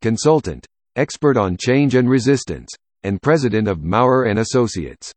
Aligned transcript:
consultant, 0.00 0.66
expert 0.96 1.36
on 1.36 1.56
change 1.58 1.94
and 1.94 2.08
resistance, 2.08 2.70
and 3.02 3.20
president 3.20 3.68
of 3.68 3.84
Maurer 3.84 4.24
and 4.24 4.38
Associates. 4.38 5.12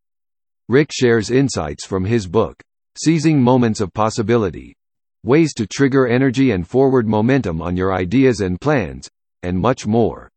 Rick 0.68 0.90
shares 0.92 1.30
insights 1.30 1.86
from 1.86 2.04
his 2.04 2.26
book, 2.26 2.62
Seizing 3.02 3.40
Moments 3.40 3.80
of 3.80 3.92
Possibility: 3.94 4.74
Ways 5.22 5.54
to 5.54 5.66
Trigger 5.66 6.06
Energy 6.06 6.50
and 6.50 6.68
Forward 6.68 7.08
Momentum 7.08 7.62
on 7.62 7.76
Your 7.76 7.94
Ideas 7.94 8.40
and 8.40 8.60
Plans, 8.60 9.08
and 9.42 9.58
much 9.58 9.86
more. 9.86 10.30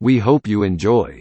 We 0.00 0.18
hope 0.18 0.46
you 0.46 0.62
enjoy. 0.62 1.20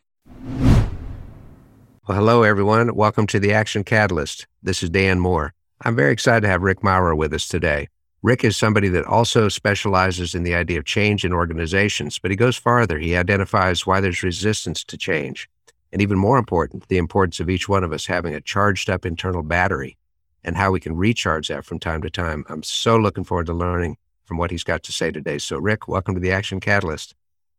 Well, 2.05 2.17
hello, 2.17 2.43
everyone. 2.43 2.93
Welcome 2.93 3.27
to 3.27 3.39
the 3.39 3.53
Action 3.53 3.85
Catalyst. 3.85 4.45
This 4.61 4.83
is 4.83 4.89
Dan 4.89 5.19
Moore. 5.19 5.53
I'm 5.81 5.95
very 5.95 6.11
excited 6.11 6.41
to 6.41 6.49
have 6.49 6.61
Rick 6.61 6.83
Maurer 6.83 7.15
with 7.15 7.33
us 7.33 7.47
today. 7.47 7.87
Rick 8.23 8.45
is 8.45 8.55
somebody 8.55 8.87
that 8.87 9.03
also 9.03 9.49
specializes 9.49 10.33
in 10.33 10.43
the 10.43 10.55
idea 10.55 10.79
of 10.79 10.85
change 10.85 11.25
in 11.25 11.33
organizations, 11.33 12.19
but 12.19 12.31
he 12.31 12.37
goes 12.37 12.55
farther. 12.55 12.97
He 12.97 13.17
identifies 13.17 13.85
why 13.85 13.99
there's 13.99 14.23
resistance 14.23 14.81
to 14.85 14.97
change. 14.97 15.49
And 15.91 16.01
even 16.01 16.17
more 16.17 16.37
important, 16.37 16.87
the 16.87 16.97
importance 16.97 17.41
of 17.41 17.49
each 17.49 17.67
one 17.67 17.83
of 17.83 17.91
us 17.91 18.05
having 18.05 18.33
a 18.33 18.39
charged 18.39 18.89
up 18.89 19.05
internal 19.05 19.43
battery 19.43 19.97
and 20.41 20.55
how 20.55 20.71
we 20.71 20.79
can 20.79 20.95
recharge 20.95 21.49
that 21.49 21.65
from 21.65 21.79
time 21.79 22.01
to 22.01 22.09
time. 22.09 22.45
I'm 22.47 22.63
so 22.63 22.95
looking 22.95 23.25
forward 23.25 23.47
to 23.47 23.53
learning 23.53 23.97
from 24.23 24.37
what 24.37 24.51
he's 24.51 24.63
got 24.63 24.83
to 24.83 24.93
say 24.93 25.11
today. 25.11 25.37
So, 25.37 25.57
Rick, 25.57 25.89
welcome 25.89 26.15
to 26.15 26.21
the 26.21 26.31
Action 26.31 26.61
Catalyst. 26.61 27.15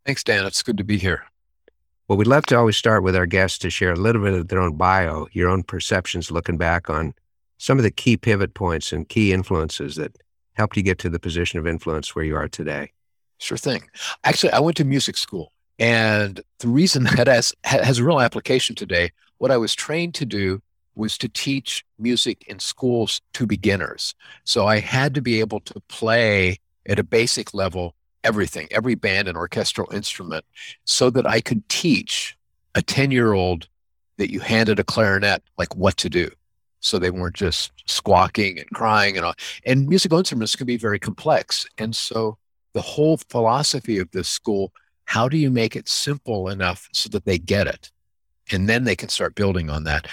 Thanks, 0.07 0.25
Dan. 0.25 0.47
It's 0.47 0.63
good 0.63 0.79
to 0.79 0.85
be 0.85 0.97
here. 0.97 1.25
Well, 2.09 2.17
we'd 2.17 2.27
love 2.27 2.47
to 2.47 2.57
always 2.57 2.79
start 2.79 3.03
with 3.03 3.15
our 3.15 3.27
guests 3.27 3.59
to 3.59 3.71
share 3.71 3.93
a 3.93 3.97
little 3.97 4.23
bit 4.23 4.33
of 4.33 4.49
their 4.49 4.63
own 4.63 4.77
bio, 4.77 5.29
your 5.33 5.51
own 5.51 5.63
perceptions 5.63 6.31
looking 6.31 6.57
back 6.57 6.89
on 6.89 7.13
some 7.59 7.79
of 7.79 7.83
the 7.83 7.91
key 7.91 8.17
pivot 8.17 8.55
points 8.55 8.95
and 8.95 9.11
key 9.11 9.31
influences 9.31 9.97
that 9.97 10.17
helped 10.55 10.77
you 10.77 10.83
get 10.83 10.99
to 11.01 11.11
the 11.11 11.19
position 11.19 11.59
of 11.59 11.67
influence 11.67 12.15
where 12.15 12.25
you 12.25 12.37
are 12.37 12.49
today? 12.49 12.93
Sure 13.39 13.59
thing. 13.59 13.83
Actually, 14.25 14.53
I 14.53 14.61
went 14.61 14.77
to 14.79 14.85
music 14.85 15.17
school. 15.17 15.53
And 15.79 16.41
the 16.61 16.69
reason 16.69 17.05
that 17.17 17.27
has, 17.27 17.53
has 17.65 17.99
a 17.99 18.05
real 18.05 18.21
application 18.21 18.75
today, 18.75 19.11
what 19.39 19.51
I 19.51 19.57
was 19.57 19.75
trained 19.75 20.15
to 20.15 20.25
do 20.25 20.63
was 20.95 21.19
to 21.19 21.29
teach 21.29 21.85
music 21.99 22.45
in 22.47 22.61
schools 22.61 23.21
to 23.35 23.47
beginners. 23.47 24.15
So 24.45 24.67
I 24.67 24.79
had 24.79 25.15
to 25.15 25.21
be 25.21 25.41
able 25.41 25.61
to 25.61 25.81
play 25.89 26.59
at 26.87 26.99
a 26.99 27.05
basic 27.05 27.53
level 27.53 27.95
everything, 28.23 28.69
every 28.71 28.95
band 28.95 29.29
and 29.29 29.37
orchestral 29.37 29.93
instrument, 29.93 30.45
so 30.85 31.11
that 31.11 31.27
I 31.27 31.41
could 31.41 31.69
teach 31.69 32.37
a 32.75 32.81
10 32.81 33.11
year 33.11 33.33
old 33.33 33.69
that 34.17 34.33
you 34.33 34.41
handed 34.41 34.79
a 34.79 34.85
clarinet 34.85 35.43
like 35.59 35.75
what 35.77 35.97
to 35.99 36.09
do 36.09 36.31
so 36.85 36.99
they 36.99 37.11
weren't 37.11 37.35
just 37.35 37.73
squawking 37.87 38.59
and 38.59 38.69
crying 38.71 39.17
and 39.17 39.25
all. 39.25 39.35
And 39.65 39.89
musical 39.89 40.19
instruments 40.19 40.55
can 40.55 40.67
be 40.67 40.77
very 40.77 40.99
complex. 40.99 41.67
And 41.79 41.97
so 41.97 42.37
the 42.75 42.83
whole 42.83 43.17
philosophy 43.17 43.99
of 43.99 44.11
this 44.11 44.29
school, 44.29 44.71
how 45.07 45.27
do 45.27 45.39
you 45.39 45.51
make 45.51 45.77
it 45.77 45.89
simple 45.89 46.51
enough 46.51 46.89
so 46.93 47.09
that 47.09 47.25
they 47.25 47.39
get 47.39 47.67
it? 47.67 47.91
And 48.53 48.69
then 48.69 48.85
they 48.85 48.97
can 48.97 49.09
start 49.09 49.35
building 49.35 49.71
on 49.71 49.85
that. 49.85 50.09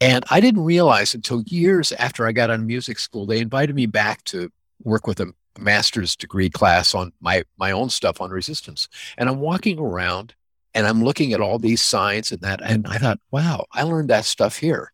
And 0.00 0.24
I 0.28 0.40
didn't 0.40 0.64
realize 0.64 1.14
until 1.14 1.42
years 1.46 1.92
after 1.92 2.26
I 2.26 2.32
got 2.32 2.50
out 2.50 2.58
of 2.58 2.66
music 2.66 2.98
school, 2.98 3.24
they 3.24 3.38
invited 3.38 3.76
me 3.76 3.86
back 3.86 4.24
to 4.24 4.50
work 4.82 5.06
with 5.06 5.20
a 5.20 5.32
master's 5.60 6.16
degree 6.16 6.50
class 6.50 6.92
on 6.92 7.12
my, 7.20 7.44
my 7.56 7.70
own 7.70 7.88
stuff 7.88 8.20
on 8.20 8.30
resistance. 8.30 8.88
And 9.16 9.28
I'm 9.28 9.38
walking 9.38 9.78
around 9.78 10.34
and 10.74 10.88
I'm 10.88 11.04
looking 11.04 11.32
at 11.32 11.40
all 11.40 11.60
these 11.60 11.80
signs 11.80 12.32
and 12.32 12.40
that. 12.40 12.60
And 12.62 12.88
I 12.88 12.98
thought, 12.98 13.20
wow, 13.30 13.66
I 13.72 13.84
learned 13.84 14.10
that 14.10 14.24
stuff 14.24 14.56
here 14.56 14.92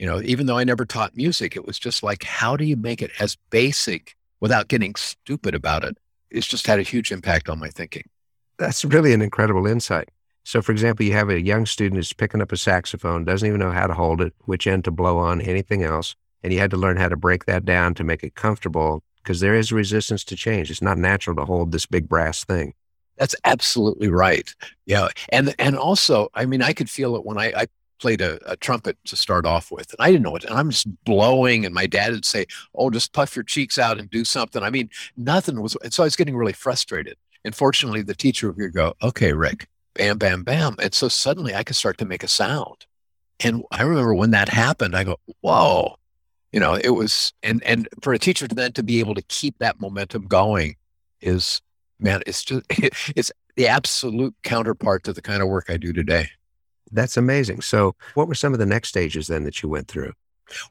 you 0.00 0.06
know 0.06 0.20
even 0.22 0.46
though 0.46 0.58
i 0.58 0.64
never 0.64 0.84
taught 0.84 1.16
music 1.16 1.54
it 1.54 1.66
was 1.66 1.78
just 1.78 2.02
like 2.02 2.24
how 2.24 2.56
do 2.56 2.64
you 2.64 2.76
make 2.76 3.02
it 3.02 3.12
as 3.20 3.36
basic 3.50 4.16
without 4.40 4.68
getting 4.68 4.94
stupid 4.96 5.54
about 5.54 5.84
it? 5.84 5.96
It's 6.30 6.46
just 6.46 6.66
had 6.66 6.78
a 6.78 6.82
huge 6.82 7.12
impact 7.12 7.48
on 7.48 7.58
my 7.58 7.68
thinking. 7.68 8.04
That's 8.58 8.84
really 8.84 9.12
an 9.12 9.22
incredible 9.22 9.66
insight. 9.66 10.08
So 10.44 10.62
for 10.62 10.72
example 10.72 11.04
you 11.04 11.12
have 11.12 11.28
a 11.28 11.40
young 11.40 11.66
student 11.66 11.96
who's 11.96 12.12
picking 12.12 12.42
up 12.42 12.50
a 12.50 12.56
saxophone 12.56 13.24
doesn't 13.24 13.46
even 13.46 13.60
know 13.60 13.70
how 13.70 13.86
to 13.86 13.94
hold 13.94 14.20
it 14.20 14.34
which 14.46 14.66
end 14.66 14.84
to 14.84 14.90
blow 14.90 15.18
on 15.18 15.40
anything 15.40 15.82
else 15.82 16.16
and 16.42 16.52
you 16.52 16.58
had 16.58 16.70
to 16.70 16.76
learn 16.76 16.96
how 16.96 17.08
to 17.08 17.16
break 17.16 17.44
that 17.44 17.64
down 17.64 17.94
to 17.94 18.04
make 18.04 18.24
it 18.24 18.34
comfortable 18.34 19.02
because 19.22 19.40
there 19.40 19.54
is 19.54 19.70
resistance 19.70 20.24
to 20.24 20.36
change. 20.36 20.70
It's 20.70 20.80
not 20.80 20.96
natural 20.96 21.36
to 21.36 21.44
hold 21.44 21.72
this 21.72 21.84
big 21.84 22.08
brass 22.08 22.42
thing. 22.42 22.72
That's 23.18 23.34
absolutely 23.44 24.08
right. 24.08 24.52
Yeah, 24.86 25.08
and 25.28 25.54
and 25.58 25.76
also, 25.76 26.30
I 26.32 26.46
mean, 26.46 26.62
I 26.62 26.72
could 26.72 26.88
feel 26.88 27.16
it 27.16 27.26
when 27.26 27.36
I, 27.36 27.52
I 27.54 27.66
played 28.00 28.20
a, 28.20 28.38
a, 28.50 28.56
trumpet 28.56 28.96
to 29.04 29.16
start 29.16 29.46
off 29.46 29.70
with. 29.70 29.92
And 29.92 29.98
I 30.00 30.10
didn't 30.10 30.24
know 30.24 30.36
it. 30.36 30.44
And 30.44 30.54
I'm 30.54 30.70
just 30.70 30.88
blowing. 31.04 31.64
And 31.64 31.74
my 31.74 31.86
dad 31.86 32.12
would 32.12 32.24
say, 32.24 32.46
Oh, 32.74 32.90
just 32.90 33.12
puff 33.12 33.36
your 33.36 33.42
cheeks 33.44 33.78
out 33.78 33.98
and 33.98 34.10
do 34.10 34.24
something. 34.24 34.62
I 34.62 34.70
mean, 34.70 34.90
nothing 35.16 35.60
was. 35.60 35.76
And 35.82 35.92
so 35.92 36.02
I 36.02 36.06
was 36.06 36.16
getting 36.16 36.36
really 36.36 36.52
frustrated. 36.52 37.16
And 37.44 37.54
fortunately, 37.54 38.02
the 38.02 38.14
teacher 38.14 38.50
would 38.50 38.72
go, 38.72 38.94
Okay, 39.02 39.32
Rick, 39.32 39.68
bam, 39.94 40.18
bam, 40.18 40.42
bam. 40.42 40.76
And 40.80 40.94
so 40.94 41.08
suddenly 41.08 41.54
I 41.54 41.62
could 41.62 41.76
start 41.76 41.98
to 41.98 42.04
make 42.04 42.22
a 42.22 42.28
sound. 42.28 42.86
And 43.42 43.62
I 43.70 43.82
remember 43.82 44.14
when 44.14 44.32
that 44.32 44.48
happened, 44.48 44.96
I 44.96 45.04
go, 45.04 45.16
Whoa. 45.40 45.96
You 46.52 46.58
know, 46.58 46.74
it 46.74 46.90
was, 46.90 47.32
and 47.44 47.62
and 47.62 47.88
for 48.02 48.12
a 48.12 48.18
teacher 48.18 48.48
to 48.48 48.54
then 48.54 48.72
to 48.72 48.82
be 48.82 48.98
able 48.98 49.14
to 49.14 49.22
keep 49.22 49.58
that 49.58 49.80
momentum 49.80 50.26
going 50.26 50.74
is, 51.20 51.62
man, 52.00 52.22
it's 52.26 52.42
just, 52.42 52.66
it's 53.14 53.30
the 53.54 53.68
absolute 53.68 54.34
counterpart 54.42 55.04
to 55.04 55.12
the 55.12 55.22
kind 55.22 55.42
of 55.42 55.48
work 55.48 55.66
I 55.68 55.76
do 55.76 55.92
today. 55.92 56.30
That's 56.92 57.16
amazing. 57.16 57.60
So, 57.60 57.94
what 58.14 58.28
were 58.28 58.34
some 58.34 58.52
of 58.52 58.58
the 58.58 58.66
next 58.66 58.88
stages 58.88 59.26
then 59.26 59.44
that 59.44 59.62
you 59.62 59.68
went 59.68 59.88
through? 59.88 60.12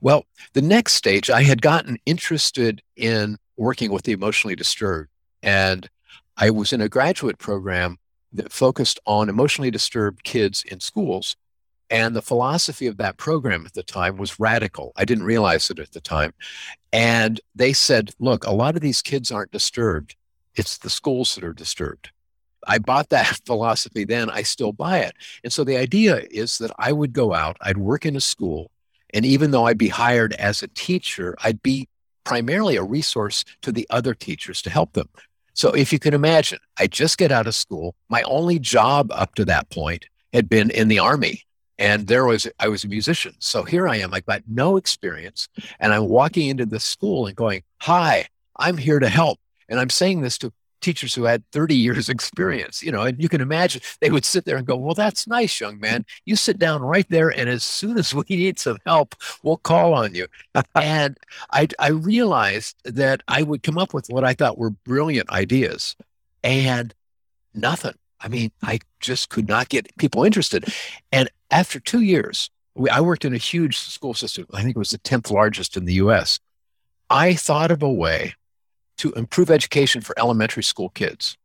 Well, 0.02 0.26
the 0.54 0.62
next 0.62 0.94
stage, 0.94 1.30
I 1.30 1.44
had 1.44 1.62
gotten 1.62 1.98
interested 2.06 2.82
in 2.96 3.38
working 3.58 3.92
with 3.92 4.04
the 4.04 4.12
emotionally 4.12 4.56
disturbed. 4.56 5.10
And 5.44 5.90
I 6.38 6.50
was 6.50 6.74
in 6.74 6.82
a 6.82 6.90
graduate 6.90 7.38
program 7.38 7.98
that 8.34 8.52
focused 8.52 9.00
on 9.06 9.30
emotionally 9.30 9.72
disturbed 9.72 10.24
kids 10.24 10.64
in 10.64 10.80
schools. 10.80 11.36
And 11.90 12.16
the 12.16 12.22
philosophy 12.22 12.88
of 12.88 12.98
that 12.98 13.18
program 13.18 13.66
at 13.66 13.74
the 13.74 13.84
time 13.84 14.18
was 14.18 14.40
radical. 14.40 14.92
I 14.96 15.06
didn't 15.06 15.24
realize 15.24 15.70
it 15.70 15.80
at 15.80 15.92
the 15.92 16.02
time. 16.02 16.34
And 16.94 17.42
they 17.56 17.74
said, 17.74 18.12
look, 18.20 18.46
a 18.46 18.54
lot 18.54 18.76
of 18.76 18.82
these 18.82 19.02
kids 19.02 19.32
aren't 19.32 19.52
disturbed, 19.52 20.16
it's 20.56 20.78
the 20.78 20.90
schools 20.90 21.36
that 21.36 21.44
are 21.44 21.54
disturbed. 21.54 22.12
I 22.68 22.80
bought 22.80 23.10
that 23.10 23.40
philosophy 23.46 24.06
then, 24.06 24.30
I 24.30 24.44
still 24.44 24.72
buy 24.72 25.00
it. 25.00 25.14
And 25.44 25.52
so 25.52 25.64
the 25.64 25.78
idea 25.78 26.26
is 26.32 26.58
that 26.60 26.72
I 26.78 26.92
would 26.92 27.14
go 27.14 27.34
out, 27.34 27.58
I'd 27.62 27.78
work 27.78 28.06
in 28.06 28.16
a 28.16 28.22
school, 28.22 28.72
and 29.14 29.26
even 29.26 29.52
though 29.52 29.66
I'd 29.66 29.78
be 29.78 29.90
hired 29.90 30.34
as 30.34 30.62
a 30.62 30.68
teacher, 30.68 31.36
I'd 31.44 31.62
be 31.64 31.88
primarily 32.24 32.76
a 32.76 32.84
resource 32.84 33.44
to 33.62 33.72
the 33.72 33.88
other 33.90 34.14
teachers 34.14 34.62
to 34.62 34.70
help 34.70 34.94
them. 34.94 35.10
So 35.54 35.72
if 35.72 35.92
you 35.92 36.00
can 36.00 36.14
imagine, 36.14 36.60
I 36.78 36.88
just 36.88 37.18
get 37.18 37.32
out 37.32 37.48
of 37.48 37.56
school. 37.56 37.96
My 38.08 38.22
only 38.24 38.60
job 38.60 39.12
up 39.12 39.36
to 39.36 39.46
that 39.46 39.70
point 39.70 40.06
had 40.32 40.48
been 40.48 40.70
in 40.70 40.88
the 40.88 41.00
army. 41.00 41.42
And 41.78 42.08
there 42.08 42.26
was, 42.26 42.48
I 42.60 42.68
was 42.68 42.84
a 42.84 42.88
musician. 42.88 43.34
So 43.40 43.64
here 43.64 43.88
I 43.88 43.98
am, 43.98 44.14
I've 44.14 44.26
got 44.26 44.44
no 44.48 44.78
experience. 44.78 45.48
And 45.80 45.94
I'm 45.94 46.08
walking 46.08 46.50
into 46.50 46.66
the 46.66 46.80
school 46.80 47.26
and 47.26 47.36
going, 47.36 47.64
Hi, 47.82 48.28
I'm 48.58 48.78
here 48.78 49.00
to 49.00 49.10
help. 49.10 49.40
And 49.70 49.80
I'm 49.80 49.90
saying 49.90 50.22
this 50.22 50.38
to 50.40 50.54
teachers 50.82 51.14
who 51.14 51.24
had 51.24 51.44
30 51.52 51.76
years 51.76 52.10
experience, 52.10 52.82
you 52.82 52.92
know, 52.92 53.02
and 53.02 53.22
you 53.22 53.30
can 53.30 53.42
imagine 53.42 53.82
they 54.02 54.10
would 54.10 54.26
sit 54.26 54.46
there 54.46 54.58
and 54.58 54.66
go, 54.66 54.76
well, 54.76 54.94
that's 54.94 55.28
nice, 55.28 55.60
young 55.60 55.80
man. 55.80 56.06
You 56.26 56.36
sit 56.36 56.60
down 56.60 56.82
right 56.82 57.08
there. 57.10 57.30
And 57.30 57.50
as 57.50 57.64
soon 57.64 57.98
as 57.98 58.14
we 58.14 58.24
need 58.30 58.60
some 58.60 58.78
help, 58.86 59.16
we'll 59.44 59.58
call 59.58 59.94
on 59.94 60.16
you. 60.16 60.28
and 60.76 61.18
I, 61.52 61.68
I 61.80 61.90
realized 61.90 62.76
that 62.86 63.22
I 63.28 63.44
would 63.44 63.64
come 63.64 63.78
up 63.78 63.94
with 63.94 64.08
what 64.10 64.24
I 64.24 64.34
thought 64.34 64.58
were 64.58 64.72
brilliant 64.72 65.30
ideas 65.32 65.96
and 66.44 66.94
nothing. 67.54 67.96
I 68.22 68.28
mean, 68.28 68.52
I 68.64 68.80
just 69.00 69.30
could 69.30 69.48
not 69.48 69.70
get 69.70 69.96
people 69.98 70.24
interested. 70.24 70.66
And 71.12 71.30
after 71.52 71.80
two 71.80 72.02
years, 72.02 72.50
we, 72.76 72.90
I 72.90 73.02
worked 73.02 73.26
in 73.26 73.34
a 73.34 73.38
huge 73.38 73.78
school 73.78 74.14
system. 74.14 74.46
I 74.54 74.62
think 74.62 74.76
it 74.76 74.80
was 74.80 74.92
the 74.92 75.00
10th 75.00 75.32
largest 75.32 75.78
in 75.78 75.86
the 75.86 75.94
US. 75.96 76.40
I 77.10 77.34
thought 77.34 77.72
of 77.72 77.82
a 77.82 77.92
way 77.92 78.36
to 79.00 79.12
improve 79.14 79.50
education 79.50 80.02
for 80.02 80.18
elementary 80.18 80.64
school 80.64 80.90
kids. 80.90 81.38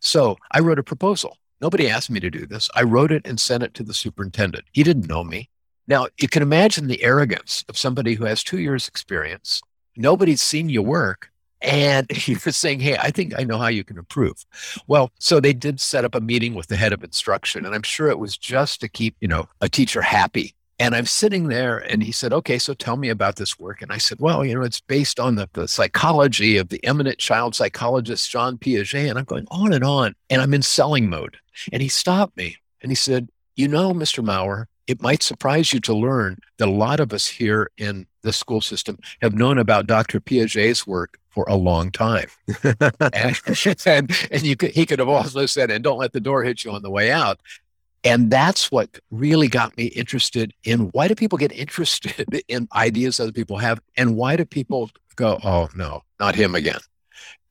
So 0.00 0.36
I 0.52 0.60
wrote 0.60 0.78
a 0.78 0.84
proposal. 0.84 1.38
Nobody 1.60 1.88
asked 1.88 2.10
me 2.10 2.20
to 2.20 2.30
do 2.30 2.46
this. 2.46 2.68
I 2.74 2.82
wrote 2.82 3.10
it 3.10 3.26
and 3.26 3.40
sent 3.40 3.62
it 3.62 3.74
to 3.74 3.82
the 3.82 3.94
superintendent. 3.94 4.66
He 4.72 4.82
didn't 4.82 5.08
know 5.08 5.24
me. 5.24 5.48
Now, 5.88 6.08
you 6.20 6.28
can 6.28 6.42
imagine 6.42 6.88
the 6.88 7.02
arrogance 7.02 7.64
of 7.68 7.78
somebody 7.78 8.14
who 8.14 8.24
has 8.24 8.42
two 8.42 8.58
years' 8.58 8.88
experience. 8.88 9.62
Nobody's 9.96 10.42
seen 10.42 10.68
you 10.68 10.82
work. 10.82 11.30
And 11.62 12.06
was 12.44 12.56
saying, 12.56 12.80
Hey, 12.80 12.96
I 12.98 13.10
think 13.10 13.32
I 13.38 13.44
know 13.44 13.56
how 13.56 13.68
you 13.68 13.82
can 13.82 13.96
improve. 13.96 14.44
Well, 14.86 15.10
so 15.18 15.40
they 15.40 15.54
did 15.54 15.80
set 15.80 16.04
up 16.04 16.14
a 16.14 16.20
meeting 16.20 16.54
with 16.54 16.66
the 16.66 16.76
head 16.76 16.92
of 16.92 17.02
instruction. 17.02 17.64
And 17.64 17.74
I'm 17.74 17.82
sure 17.82 18.08
it 18.08 18.18
was 18.18 18.36
just 18.36 18.80
to 18.82 18.88
keep, 18.88 19.16
you 19.20 19.28
know, 19.28 19.48
a 19.60 19.68
teacher 19.68 20.02
happy. 20.02 20.54
And 20.78 20.94
I'm 20.94 21.06
sitting 21.06 21.48
there 21.48 21.78
and 21.78 22.02
he 22.02 22.12
said, 22.12 22.32
Okay, 22.32 22.58
so 22.58 22.74
tell 22.74 22.96
me 22.96 23.08
about 23.08 23.36
this 23.36 23.58
work. 23.58 23.80
And 23.82 23.90
I 23.90 23.98
said, 23.98 24.20
Well, 24.20 24.44
you 24.44 24.54
know, 24.54 24.62
it's 24.62 24.80
based 24.80 25.18
on 25.18 25.36
the, 25.36 25.48
the 25.54 25.68
psychology 25.68 26.58
of 26.58 26.68
the 26.68 26.84
eminent 26.84 27.18
child 27.18 27.54
psychologist, 27.54 28.30
Jean 28.30 28.58
Piaget. 28.58 29.08
And 29.08 29.18
I'm 29.18 29.24
going 29.24 29.46
on 29.50 29.72
and 29.72 29.84
on. 29.84 30.14
And 30.28 30.42
I'm 30.42 30.54
in 30.54 30.62
selling 30.62 31.08
mode. 31.08 31.38
And 31.72 31.82
he 31.82 31.88
stopped 31.88 32.36
me 32.36 32.56
and 32.82 32.90
he 32.90 32.96
said, 32.96 33.30
You 33.54 33.68
know, 33.68 33.92
Mr. 33.94 34.22
Maurer, 34.22 34.68
it 34.86 35.02
might 35.02 35.22
surprise 35.22 35.72
you 35.72 35.80
to 35.80 35.94
learn 35.94 36.38
that 36.58 36.68
a 36.68 36.70
lot 36.70 37.00
of 37.00 37.12
us 37.12 37.26
here 37.26 37.70
in 37.78 38.06
the 38.22 38.32
school 38.32 38.60
system 38.60 38.98
have 39.22 39.34
known 39.34 39.58
about 39.58 39.86
Dr. 39.86 40.20
Piaget's 40.20 40.86
work 40.86 41.18
for 41.30 41.44
a 41.48 41.56
long 41.56 41.90
time. 41.90 42.28
and, 42.62 43.40
and, 43.86 44.28
and 44.30 44.42
you 44.42 44.56
could, 44.56 44.70
he 44.70 44.86
could 44.86 44.98
have 44.98 45.08
also 45.08 45.46
said, 45.46 45.70
and 45.70 45.82
don't 45.82 45.98
let 45.98 46.12
the 46.12 46.20
door 46.20 46.42
hit 46.42 46.64
you 46.64 46.70
on 46.70 46.82
the 46.82 46.90
way 46.90 47.10
out. 47.10 47.40
And 48.06 48.30
that's 48.30 48.70
what 48.70 49.00
really 49.10 49.48
got 49.48 49.76
me 49.76 49.86
interested 49.86 50.54
in 50.62 50.90
why 50.92 51.08
do 51.08 51.14
people 51.14 51.38
get 51.38 51.50
interested 51.52 52.24
in 52.48 52.68
ideas 52.74 53.18
other 53.18 53.32
people 53.32 53.58
have? 53.58 53.80
And 53.96 54.16
why 54.16 54.36
do 54.36 54.44
people 54.44 54.90
go, 55.16 55.38
oh, 55.42 55.68
no, 55.74 56.02
not 56.20 56.34
him 56.36 56.54
again? 56.54 56.78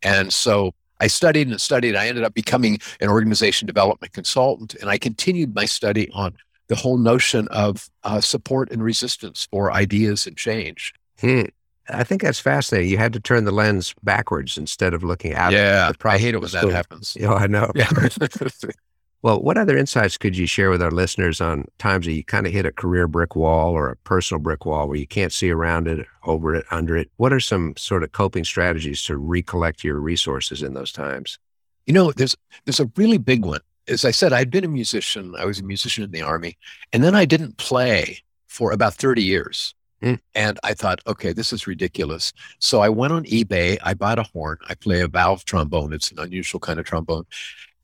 And 0.02 0.32
so 0.32 0.74
I 1.02 1.08
studied 1.08 1.50
and 1.50 1.60
studied. 1.60 1.96
I 1.96 2.08
ended 2.08 2.24
up 2.24 2.34
becoming 2.34 2.80
an 3.02 3.10
organization 3.10 3.66
development 3.66 4.14
consultant, 4.14 4.76
and 4.76 4.90
I 4.90 4.98
continued 4.98 5.54
my 5.54 5.66
study 5.66 6.10
on 6.14 6.36
the 6.68 6.76
whole 6.76 6.98
notion 6.98 7.48
of 7.50 7.90
uh, 8.04 8.22
support 8.22 8.72
and 8.72 8.82
resistance 8.82 9.48
for 9.52 9.74
ideas 9.74 10.26
and 10.26 10.38
change. 10.38 10.94
Hmm. 11.20 11.44
I 11.90 12.04
think 12.04 12.24
that's 12.24 12.40
fascinating. 12.40 12.90
You 12.90 12.98
had 12.98 13.14
to 13.14 13.20
turn 13.20 13.46
the 13.46 13.52
lens 13.52 13.94
backwards 14.02 14.58
instead 14.58 14.96
of 14.96 15.04
looking 15.04 15.36
out. 15.36 15.52
Yeah, 15.52 15.92
I 16.04 16.18
hate 16.18 16.34
it 16.34 16.42
when 16.42 16.50
that 16.52 16.70
happens. 16.72 17.16
Yeah, 17.20 17.34
I 17.34 17.46
know. 17.46 17.72
Yeah. 17.76 17.90
well, 19.26 19.42
what 19.42 19.58
other 19.58 19.76
insights 19.76 20.20
could 20.20 20.38
you 20.38 20.46
share 20.46 20.70
with 20.70 20.84
our 20.84 20.92
listeners 20.92 21.42
on 21.42 21.66
times 21.80 22.06
that 22.06 22.14
you 22.14 22.24
kind 22.24 22.46
of 22.46 22.54
hit 22.54 22.68
a 22.68 22.72
career 22.72 23.08
brick 23.08 23.36
wall 23.36 23.74
or 23.74 23.90
a 23.90 23.96
personal 23.96 24.40
brick 24.40 24.68
wall 24.68 24.88
where 24.88 24.98
you 24.98 25.08
can't 25.08 25.34
see 25.34 25.50
around 25.50 25.88
it, 25.88 26.06
over 26.26 26.54
it, 26.54 26.64
under 26.70 26.96
it? 26.96 27.10
What 27.18 27.34
are 27.34 27.40
some 27.40 27.74
sort 27.76 28.04
of 28.04 28.12
coping 28.12 28.44
strategies 28.44 29.04
to 29.06 29.18
recollect 29.18 29.84
your 29.84 30.00
resources 30.00 30.62
in 30.62 30.76
those 30.76 30.92
times? 30.92 31.40
You 31.88 31.94
know, 31.96 32.12
there's 32.12 32.36
there's 32.66 32.80
a 32.80 32.92
really 32.98 33.18
big 33.18 33.44
one 33.46 33.62
as 33.88 34.06
I 34.06 34.12
said, 34.12 34.32
I'd 34.32 34.52
been 34.52 34.64
a 34.64 34.68
musician. 34.68 35.34
I 35.40 35.46
was 35.46 35.60
a 35.60 35.64
musician 35.64 36.04
in 36.04 36.12
the 36.12 36.22
army, 36.22 36.56
and 36.94 37.04
then 37.04 37.16
I 37.16 37.26
didn't 37.26 37.58
play 37.58 38.20
for 38.46 38.72
about 38.74 38.94
30 38.94 39.24
years. 39.24 39.74
Mm. 40.04 40.20
And 40.36 40.60
I 40.64 40.76
thought, 40.76 41.02
okay, 41.08 41.34
this 41.34 41.52
is 41.52 41.66
ridiculous. 41.66 42.32
So 42.60 42.82
I 42.82 42.90
went 42.90 43.14
on 43.14 43.26
eBay. 43.26 43.80
I 43.82 43.96
bought 43.96 44.20
a 44.20 44.24
horn. 44.24 44.58
I 44.70 44.76
play 44.76 45.02
a 45.02 45.08
valve 45.08 45.46
trombone. 45.46 45.94
It's 45.94 46.12
an 46.12 46.20
unusual 46.20 46.60
kind 46.60 46.80
of 46.80 46.86
trombone, 46.86 47.26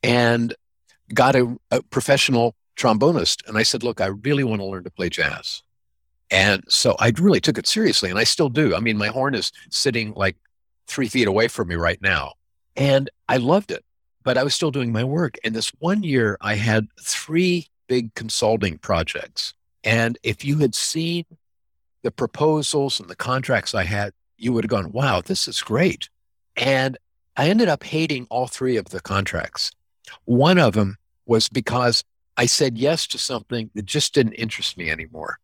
and 0.04 0.54
got 1.14 1.36
a, 1.36 1.58
a 1.72 1.82
professional 1.84 2.56
trombonist. 2.76 3.48
And 3.48 3.58
I 3.58 3.64
said, 3.64 3.84
look, 3.84 4.02
I 4.02 4.08
really 4.08 4.44
want 4.44 4.62
to 4.62 4.66
learn 4.66 4.84
to 4.84 4.92
play 4.92 5.10
jazz. 5.10 5.62
And 6.30 6.64
so 6.70 6.96
I 7.00 7.12
really 7.20 7.42
took 7.42 7.58
it 7.58 7.68
seriously, 7.68 8.10
and 8.10 8.18
I 8.18 8.24
still 8.24 8.50
do. 8.50 8.74
I 8.74 8.80
mean, 8.80 8.98
my 8.98 9.08
horn 9.08 9.36
is 9.36 9.52
sitting 9.70 10.14
like 10.14 10.38
three 10.88 11.10
feet 11.10 11.28
away 11.28 11.50
from 11.50 11.68
me 11.68 11.76
right 11.76 12.02
now. 12.02 12.34
And 12.78 13.10
I 13.28 13.38
loved 13.38 13.72
it 13.72 13.84
but 14.24 14.38
I 14.38 14.44
was 14.44 14.54
still 14.54 14.72
doing 14.72 14.92
my 14.92 15.04
work. 15.04 15.38
And 15.44 15.56
this 15.56 15.72
one 15.80 16.04
year, 16.04 16.38
I 16.42 16.56
had 16.56 16.88
three 17.02 17.68
big 17.88 18.14
consulting 18.16 18.78
projects. 18.78 19.54
And 19.84 20.18
if 20.24 20.46
you 20.46 20.60
had 20.60 20.76
seen 20.76 21.26
the 22.04 22.12
proposals 22.12 23.00
and 23.00 23.10
the 23.10 23.16
contracts 23.16 23.74
I 23.74 23.84
had, 23.84 24.14
you 24.38 24.54
would 24.54 24.64
have 24.64 24.70
gone, 24.70 24.92
wow, 24.92 25.22
this 25.22 25.48
is 25.48 25.62
great. 25.62 26.10
And 26.56 26.98
I 27.38 27.50
ended 27.50 27.68
up 27.68 27.84
hating 27.84 28.28
all 28.30 28.48
three 28.48 28.78
of 28.78 28.86
the 28.86 29.02
contracts. 29.02 29.72
One 30.26 30.58
of 30.58 30.74
them 30.74 30.98
was 31.32 31.48
because 31.48 32.04
I 32.36 32.46
said 32.46 32.78
yes 32.78 33.08
to 33.08 33.18
something 33.18 33.72
that 33.74 33.86
just 33.86 34.14
didn't 34.14 34.34
interest 34.34 34.78
me 34.78 34.92
anymore. 34.92 35.40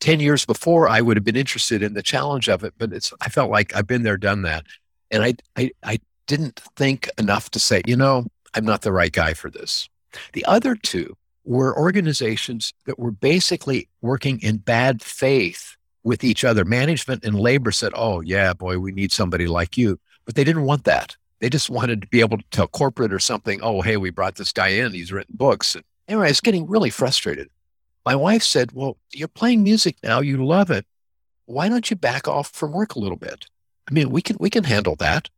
10 0.00 0.20
years 0.20 0.44
before, 0.44 0.86
I 0.86 1.00
would 1.00 1.16
have 1.16 1.24
been 1.24 1.34
interested 1.34 1.82
in 1.82 1.94
the 1.94 2.02
challenge 2.02 2.50
of 2.50 2.62
it, 2.62 2.74
but 2.76 2.92
it's, 2.92 3.10
I 3.22 3.30
felt 3.30 3.50
like 3.50 3.74
I've 3.74 3.86
been 3.86 4.02
there, 4.02 4.18
done 4.18 4.42
that. 4.42 4.66
And 5.10 5.22
I, 5.22 5.34
I, 5.56 5.70
I 5.82 5.98
didn't 6.26 6.60
think 6.76 7.08
enough 7.16 7.50
to 7.52 7.58
say, 7.58 7.80
you 7.86 7.96
know, 7.96 8.26
I'm 8.52 8.66
not 8.66 8.82
the 8.82 8.92
right 8.92 9.10
guy 9.10 9.32
for 9.32 9.48
this. 9.48 9.88
The 10.34 10.44
other 10.44 10.74
two 10.74 11.16
were 11.46 11.74
organizations 11.74 12.74
that 12.84 12.98
were 12.98 13.10
basically 13.10 13.88
working 14.02 14.42
in 14.42 14.58
bad 14.58 15.00
faith 15.00 15.74
with 16.02 16.22
each 16.22 16.44
other. 16.44 16.66
Management 16.66 17.24
and 17.24 17.40
labor 17.40 17.72
said, 17.72 17.92
oh, 17.94 18.20
yeah, 18.20 18.52
boy, 18.52 18.78
we 18.78 18.92
need 18.92 19.10
somebody 19.10 19.46
like 19.46 19.78
you. 19.78 19.98
But 20.26 20.34
they 20.34 20.44
didn't 20.44 20.64
want 20.64 20.84
that. 20.84 21.16
They 21.40 21.50
just 21.50 21.70
wanted 21.70 22.02
to 22.02 22.08
be 22.08 22.20
able 22.20 22.38
to 22.38 22.44
tell 22.50 22.68
corporate 22.68 23.12
or 23.12 23.18
something, 23.18 23.60
oh, 23.62 23.82
hey, 23.82 23.96
we 23.96 24.10
brought 24.10 24.36
this 24.36 24.52
guy 24.52 24.68
in. 24.68 24.92
He's 24.92 25.12
written 25.12 25.34
books. 25.36 25.74
And 25.74 25.84
anyway, 26.08 26.26
I 26.26 26.30
was 26.30 26.40
getting 26.40 26.66
really 26.66 26.90
frustrated. 26.90 27.50
My 28.06 28.14
wife 28.14 28.42
said, 28.42 28.72
well, 28.72 28.98
you're 29.12 29.28
playing 29.28 29.62
music 29.62 29.96
now. 30.02 30.20
You 30.20 30.44
love 30.44 30.70
it. 30.70 30.86
Why 31.46 31.68
don't 31.68 31.90
you 31.90 31.96
back 31.96 32.28
off 32.28 32.50
from 32.50 32.72
work 32.72 32.94
a 32.94 32.98
little 32.98 33.16
bit? 33.16 33.46
I 33.88 33.92
mean, 33.92 34.10
we 34.10 34.22
can, 34.22 34.36
we 34.40 34.50
can 34.50 34.64
handle 34.64 34.96
that. 34.96 35.28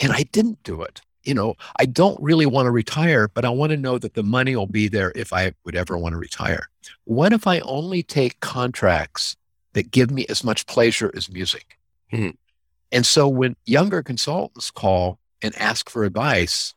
And 0.00 0.12
I 0.12 0.24
didn't 0.24 0.62
do 0.62 0.82
it. 0.82 1.00
You 1.24 1.34
know, 1.34 1.54
I 1.78 1.84
don't 1.84 2.20
really 2.22 2.46
want 2.46 2.66
to 2.66 2.70
retire, 2.70 3.28
but 3.28 3.44
I 3.44 3.50
want 3.50 3.70
to 3.70 3.76
know 3.76 3.98
that 3.98 4.14
the 4.14 4.22
money 4.22 4.56
will 4.56 4.66
be 4.66 4.88
there 4.88 5.12
if 5.14 5.32
I 5.32 5.52
would 5.64 5.76
ever 5.76 5.98
want 5.98 6.12
to 6.14 6.18
retire. 6.18 6.68
What 7.04 7.32
if 7.32 7.46
I 7.46 7.60
only 7.60 8.02
take 8.02 8.40
contracts 8.40 9.36
that 9.74 9.90
give 9.90 10.10
me 10.10 10.24
as 10.28 10.42
much 10.42 10.66
pleasure 10.66 11.10
as 11.14 11.30
music? 11.30 11.78
Hmm. 12.10 12.30
And 12.92 13.04
so 13.04 13.28
when 13.28 13.56
younger 13.66 14.02
consultants 14.02 14.70
call 14.70 15.18
and 15.42 15.56
ask 15.56 15.88
for 15.88 16.04
advice, 16.04 16.74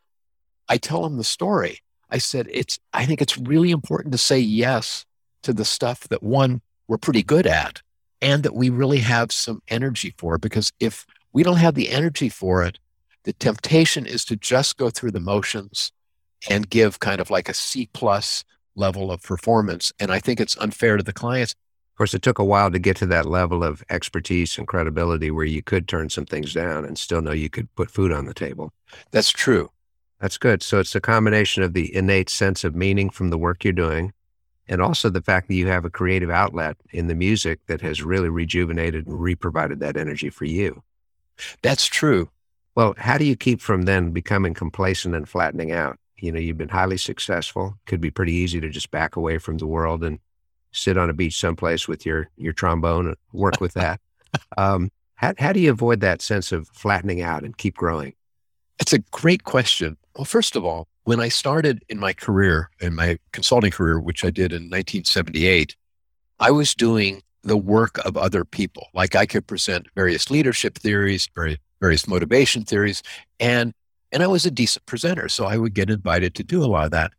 I 0.68 0.78
tell 0.78 1.04
them 1.04 1.18
the 1.18 1.24
story. 1.24 1.80
I 2.10 2.18
said, 2.18 2.48
it's, 2.52 2.80
I 2.94 3.06
think 3.06 3.22
it's 3.22 3.38
really 3.38 3.72
important 3.72 4.12
to 4.12 4.18
say 4.18 4.40
yes 4.40 5.06
to 5.44 5.54
the 5.54 5.66
stuff 5.66 6.08
that 6.10 6.24
one, 6.24 6.62
we're 6.88 6.98
pretty 6.98 7.24
good 7.24 7.48
at 7.48 7.82
and 8.22 8.44
that 8.44 8.54
we 8.54 8.70
really 8.70 9.00
have 9.00 9.32
some 9.32 9.62
energy 9.68 10.14
for. 10.18 10.38
Because 10.38 10.72
if 10.80 11.06
we 11.34 11.44
don't 11.44 11.58
have 11.58 11.76
the 11.76 11.90
energy 11.90 12.30
for 12.30 12.64
it, 12.64 12.80
the 13.24 13.34
temptation 13.34 14.06
is 14.06 14.26
to 14.26 14.36
just 14.36 14.78
go 14.78 14.90
through 14.90 15.12
the 15.12 15.20
motions 15.20 15.92
and 16.50 16.70
give 16.70 17.00
kind 17.00 17.22
of 17.22 17.30
like 17.30 17.50
a 17.50 17.54
C 17.54 17.90
plus 17.94 18.44
level 18.76 19.12
of 19.12 19.22
performance. 19.22 19.92
And 20.00 20.12
I 20.12 20.20
think 20.20 20.40
it's 20.40 20.58
unfair 20.58 20.98
to 20.98 21.04
the 21.04 21.14
clients. 21.14 21.56
Course, 22.02 22.16
it 22.16 22.24
took 22.24 22.40
a 22.40 22.44
while 22.44 22.72
to 22.72 22.80
get 22.80 22.98
to 22.98 23.06
that 23.06 23.28
level 23.28 23.64
of 23.64 23.84
expertise 23.92 24.58
and 24.58 24.68
credibility 24.68 25.30
where 25.30 25.46
you 25.46 25.62
could 25.62 25.88
turn 25.88 26.10
some 26.10 26.26
things 26.26 26.52
down 26.52 26.84
and 26.84 26.98
still 26.98 27.22
know 27.22 27.32
you 27.32 27.48
could 27.48 27.72
put 27.76 27.92
food 27.92 28.12
on 28.12 28.26
the 28.26 28.34
table. 28.34 28.74
That's 29.12 29.30
true. 29.30 29.70
That's 30.20 30.40
good. 30.40 30.64
So 30.64 30.80
it's 30.80 30.96
a 30.96 31.00
combination 31.00 31.62
of 31.62 31.74
the 31.74 31.96
innate 31.96 32.32
sense 32.32 32.64
of 32.64 32.74
meaning 32.74 33.12
from 33.12 33.30
the 33.30 33.38
work 33.38 33.64
you're 33.64 33.72
doing 33.72 34.14
and 34.68 34.82
also 34.82 35.12
the 35.12 35.22
fact 35.22 35.48
that 35.48 35.54
you 35.54 35.68
have 35.68 35.86
a 35.86 35.92
creative 35.92 36.32
outlet 36.32 36.76
in 36.90 37.06
the 37.06 37.14
music 37.14 37.60
that 37.68 37.82
has 37.82 38.02
really 38.02 38.30
rejuvenated 38.30 39.06
and 39.06 39.22
re-provided 39.22 39.80
that 39.82 39.96
energy 39.96 40.32
for 40.32 40.46
you. 40.46 40.82
That's 41.62 41.86
true. 41.86 42.32
Well, 42.74 42.96
how 42.98 43.20
do 43.20 43.26
you 43.26 43.36
keep 43.36 43.62
from 43.62 43.84
then 43.84 44.10
becoming 44.10 44.56
complacent 44.56 45.14
and 45.14 45.30
flattening 45.30 45.72
out? 45.72 46.00
You 46.18 46.32
know, 46.32 46.40
you've 46.40 46.58
been 46.58 46.70
highly 46.70 46.98
successful. 46.98 47.76
Could 47.86 48.02
be 48.02 48.10
pretty 48.10 48.34
easy 48.34 48.60
to 48.60 48.70
just 48.70 48.90
back 48.90 49.18
away 49.18 49.38
from 49.38 49.60
the 49.60 49.68
world 49.68 50.04
and 50.04 50.18
sit 50.72 50.98
on 50.98 51.10
a 51.10 51.14
beach 51.14 51.40
someplace 51.40 51.88
with 51.88 52.06
your 52.06 52.30
your 52.38 52.54
trombone 52.54 53.08
and 53.08 53.18
work 53.34 53.60
with 53.62 53.74
that. 53.74 54.00
Um, 54.58 54.92
how 55.16 55.34
how 55.38 55.52
do 55.52 55.60
you 55.60 55.72
avoid 55.72 56.00
that 56.00 56.22
sense 56.22 56.54
of 56.54 56.70
flattening 56.70 57.22
out 57.22 57.44
and 57.44 57.58
keep 57.58 57.76
growing? 57.76 58.14
It's 58.80 58.94
a 58.94 59.00
great 59.00 59.44
question. 59.44 59.98
Well, 60.16 60.24
first 60.24 60.56
of 60.56 60.64
all, 60.64 60.88
when 61.04 61.20
I 61.20 61.28
started 61.28 61.84
in 61.90 62.00
my 62.00 62.14
career, 62.14 62.70
in 62.80 62.96
my 62.96 63.18
consulting 63.34 63.72
career, 63.72 64.00
which 64.00 64.24
I 64.24 64.30
did 64.30 64.54
in 64.54 64.70
1978, 64.70 65.76
I 66.40 66.52
was 66.52 66.74
doing 66.74 67.22
the 67.44 67.58
work 67.58 67.98
of 68.06 68.16
other 68.16 68.46
people. 68.46 68.88
Like 68.94 69.16
I 69.16 69.26
could 69.26 69.48
present 69.48 69.88
various 69.96 70.30
leadership 70.30 70.78
theories, 70.78 71.30
very 71.36 71.60
various 71.82 72.08
motivation 72.08 72.64
theories. 72.64 73.04
And, 73.40 73.74
and 74.12 74.22
I 74.24 74.28
was 74.28 74.46
a 74.46 74.52
decent 74.52 74.86
presenter. 74.86 75.28
So 75.28 75.46
I 75.46 75.58
would 75.58 75.74
get 75.74 75.90
invited 75.90 76.36
to 76.36 76.44
do 76.44 76.64
a 76.64 76.68
lot 76.68 76.86
of 76.86 76.92
that. 76.92 77.12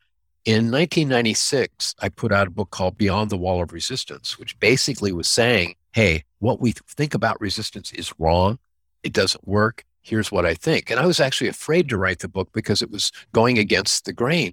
In 0.45 0.73
1996, 0.73 1.95
I 2.01 2.09
put 2.09 2.33
out 2.33 2.49
a 2.49 2.51
book 2.51 2.71
called 2.71 2.99
Beyond 2.99 3.31
the 3.31 3.37
Wall 3.37 3.63
of 3.63 3.73
Resistance, 3.73 4.41
which 4.41 4.59
basically 4.59 5.13
was 5.13 5.29
saying, 5.29 5.77
hey, 5.93 6.25
what 6.41 6.61
we 6.61 6.73
think 6.73 7.15
about 7.15 7.41
resistance 7.41 7.93
is 7.93 8.13
wrong. 8.19 8.59
It 9.05 9.13
doesn't 9.13 9.47
work. 9.47 9.85
Here's 10.01 10.33
what 10.33 10.45
I 10.45 10.55
think. 10.55 10.91
And 10.91 10.99
I 10.99 11.07
was 11.07 11.21
actually 11.21 11.47
afraid 11.47 11.89
to 11.89 11.97
write 11.97 12.19
the 12.19 12.29
book 12.29 12.49
because 12.53 12.83
it 12.83 12.91
was 12.91 13.13
going 13.33 13.57
against 13.59 14.05
the 14.05 14.13
grain. 14.13 14.53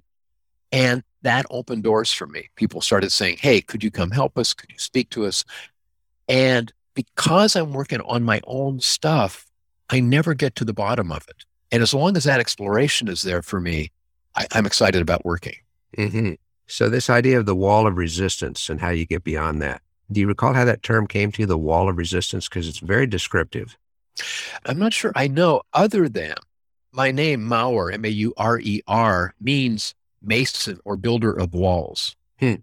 And 0.70 1.02
that 1.22 1.44
opened 1.50 1.82
doors 1.82 2.12
for 2.12 2.28
me. 2.28 2.50
People 2.54 2.80
started 2.80 3.10
saying, 3.10 3.38
hey, 3.40 3.60
could 3.60 3.82
you 3.82 3.90
come 3.90 4.12
help 4.12 4.38
us? 4.38 4.54
Could 4.54 4.70
you 4.70 4.78
speak 4.78 5.10
to 5.10 5.26
us? 5.26 5.44
And 6.28 6.72
because 6.94 7.56
I'm 7.56 7.72
working 7.72 8.00
on 8.02 8.22
my 8.22 8.40
own 8.44 8.78
stuff, 8.78 9.44
I 9.88 9.98
never 9.98 10.34
get 10.34 10.54
to 10.56 10.64
the 10.64 10.72
bottom 10.72 11.10
of 11.10 11.26
it. 11.28 11.44
And 11.72 11.82
as 11.82 11.92
long 11.92 12.16
as 12.16 12.24
that 12.24 12.38
exploration 12.38 13.08
is 13.08 13.22
there 13.22 13.42
for 13.42 13.60
me, 13.60 13.90
I, 14.36 14.46
am 14.52 14.66
excited 14.66 15.02
about 15.02 15.24
working. 15.24 15.56
Mm-hmm. 15.96 16.34
So, 16.66 16.88
this 16.88 17.10
idea 17.10 17.38
of 17.38 17.46
the 17.46 17.56
wall 17.56 17.86
of 17.86 17.96
resistance 17.96 18.68
and 18.68 18.80
how 18.80 18.90
you 18.90 19.06
get 19.06 19.24
beyond 19.24 19.60
that, 19.62 19.82
do 20.12 20.20
you 20.20 20.28
recall 20.28 20.54
how 20.54 20.64
that 20.64 20.82
term 20.82 21.06
came 21.06 21.32
to 21.32 21.42
you, 21.42 21.46
the 21.46 21.58
wall 21.58 21.88
of 21.88 21.96
resistance? 21.96 22.48
Because 22.48 22.68
it's 22.68 22.78
very 22.78 23.06
descriptive. 23.06 23.76
I'm 24.66 24.78
not 24.78 24.92
sure 24.92 25.12
I 25.14 25.26
know, 25.28 25.62
other 25.72 26.08
than 26.08 26.34
my 26.92 27.10
name, 27.10 27.44
Maurer, 27.44 27.92
M 27.92 28.04
A 28.04 28.08
U 28.08 28.34
R 28.36 28.60
E 28.60 28.82
R, 28.86 29.34
means 29.40 29.94
mason 30.22 30.80
or 30.84 30.96
builder 30.96 31.32
of 31.32 31.54
walls. 31.54 32.16
Hmm. 32.38 32.56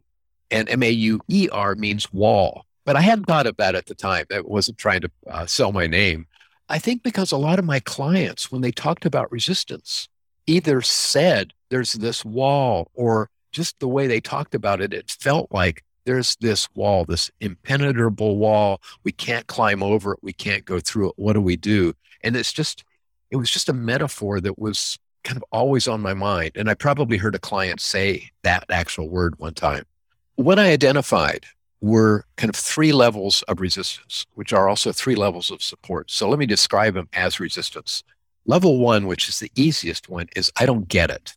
And 0.52 0.70
M 0.70 0.84
A 0.84 0.90
U 0.90 1.20
E 1.28 1.50
R 1.52 1.76
means 1.76 2.12
wall. 2.14 2.66
But 2.86 2.96
I 2.96 3.02
hadn't 3.02 3.26
thought 3.26 3.48
of 3.48 3.58
that 3.58 3.76
at 3.76 3.88
the 3.88 3.96
time. 3.96 4.26
I 4.32 4.42
wasn't 4.42 4.78
trying 4.78 5.02
to 5.02 5.12
uh, 5.30 5.46
sell 5.46 5.74
my 5.74 5.88
name. 5.88 6.28
I 6.70 6.80
think 6.80 7.04
because 7.04 7.32
a 7.32 7.38
lot 7.38 7.60
of 7.60 7.66
my 7.66 7.80
clients, 7.80 8.52
when 8.52 8.62
they 8.62 8.72
talked 8.72 9.06
about 9.06 9.32
resistance, 9.32 10.08
either 10.46 10.82
said 10.82 11.54
there's 11.70 11.94
this 11.94 12.24
wall 12.26 12.90
or 12.94 13.30
just 13.52 13.80
the 13.80 13.88
way 13.88 14.08
they 14.08 14.20
talked 14.20 14.56
about 14.56 14.82
it, 14.82 14.94
it 14.94 15.10
felt 15.10 15.52
like 15.52 15.84
there's 16.06 16.38
this 16.38 16.70
wall, 16.74 17.06
this 17.06 17.30
impenetrable 17.42 18.38
wall. 18.38 18.82
We 19.04 19.12
can't 19.12 19.48
climb 19.48 19.84
over 19.84 20.14
it. 20.14 20.20
We 20.22 20.34
can't 20.34 20.64
go 20.64 20.80
through 20.80 21.10
it. 21.10 21.16
What 21.18 21.34
do 21.34 21.42
we 21.42 21.58
do? 21.58 21.94
And 22.24 22.36
it's 22.36 22.54
just, 22.54 22.84
it 23.30 23.36
was 23.36 23.52
just 23.52 23.68
a 23.68 23.74
metaphor 23.74 24.40
that 24.42 24.58
was 24.58 24.98
kind 25.24 25.38
of 25.38 25.44
always 25.52 25.88
on 25.88 26.02
my 26.02 26.14
mind. 26.14 26.52
And 26.56 26.70
I 26.70 26.74
probably 26.74 27.18
heard 27.18 27.36
a 27.36 27.40
client 27.40 27.82
say 27.82 28.30
that 28.44 28.64
actual 28.70 29.10
word 29.10 29.38
one 29.38 29.54
time. 29.54 29.84
What 30.36 30.60
I 30.60 30.72
identified 30.72 31.46
were 31.82 32.26
kind 32.38 32.50
of 32.50 32.56
three 32.56 32.92
levels 32.94 33.44
of 33.44 33.60
resistance, 33.60 34.26
which 34.36 34.54
are 34.54 34.70
also 34.70 34.92
three 34.92 35.16
levels 35.16 35.52
of 35.52 35.62
support. 35.62 36.10
So 36.10 36.30
let 36.30 36.40
me 36.40 36.46
describe 36.46 36.94
them 36.94 37.10
as 37.14 37.40
resistance. 37.40 38.04
Level 38.46 38.80
one, 38.80 39.08
which 39.08 39.28
is 39.28 39.40
the 39.40 39.52
easiest 39.56 40.08
one, 40.08 40.28
is 40.36 40.52
I 40.58 40.66
don't 40.66 40.88
get 40.88 41.10
it. 41.10 41.36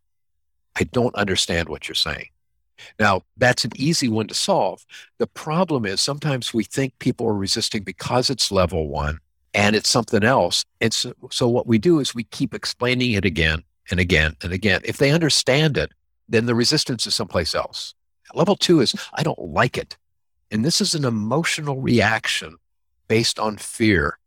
I 0.77 0.85
don't 0.85 1.15
understand 1.15 1.69
what 1.69 1.89
you're 1.89 1.95
saying. 1.95 2.29
Now, 2.99 3.23
that's 3.37 3.65
an 3.65 3.73
easy 3.77 4.09
one 4.09 4.27
to 4.29 4.35
solve. 4.35 4.85
The 5.19 5.27
problem 5.27 5.85
is 5.85 6.00
sometimes 6.00 6.55
we 6.55 6.65
think 6.65 6.99
people 6.99 7.27
are 7.27 7.35
resisting 7.35 7.83
because 7.83 8.31
it's 8.31 8.50
level 8.50 8.89
one 8.89 9.19
and 9.55 9.77
it's 9.77 9.89
something 9.89 10.25
else. 10.25 10.65
And 10.81 10.93
so, 10.93 11.12
so 11.31 11.49
what 11.49 11.67
we 11.67 11.79
do 11.79 11.99
is 12.00 12.15
we 12.15 12.25
keep 12.25 12.55
explaining 12.55 13.12
it 13.12 13.25
again 13.25 13.62
and 13.91 14.00
again 14.00 14.37
and 14.43 14.53
again. 14.53 14.81
If 14.85 14.97
they 14.97 15.11
understand 15.11 15.77
it, 15.77 15.93
then 16.29 16.47
the 16.47 16.55
resistance 16.55 17.07
is 17.07 17.15
someplace 17.15 17.55
else. 17.55 17.95
Level 18.35 18.57
two 18.57 18.81
is 18.81 18.95
I 19.15 19.23
don't 19.23 19.39
like 19.39 19.77
it. 19.77 19.97
And 20.50 20.65
this 20.65 20.81
is 20.81 20.95
an 20.95 21.05
emotional 21.05 21.81
reaction 21.81 22.57
based 23.09 23.39
on 23.39 23.57
fear. 23.57 24.19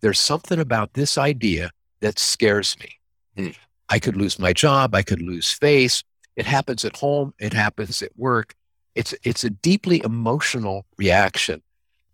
There's 0.00 0.20
something 0.20 0.58
about 0.58 0.94
this 0.94 1.16
idea 1.16 1.70
that 2.00 2.18
scares 2.18 2.76
me. 2.78 2.98
Hmm. 3.36 3.52
I 3.88 3.98
could 3.98 4.16
lose 4.16 4.38
my 4.38 4.52
job. 4.52 4.94
I 4.94 5.02
could 5.02 5.22
lose 5.22 5.50
face. 5.50 6.02
It 6.36 6.46
happens 6.46 6.84
at 6.84 6.96
home. 6.96 7.34
It 7.38 7.52
happens 7.52 8.02
at 8.02 8.16
work. 8.16 8.54
It's, 8.94 9.14
it's 9.22 9.44
a 9.44 9.50
deeply 9.50 10.02
emotional 10.04 10.86
reaction. 10.96 11.62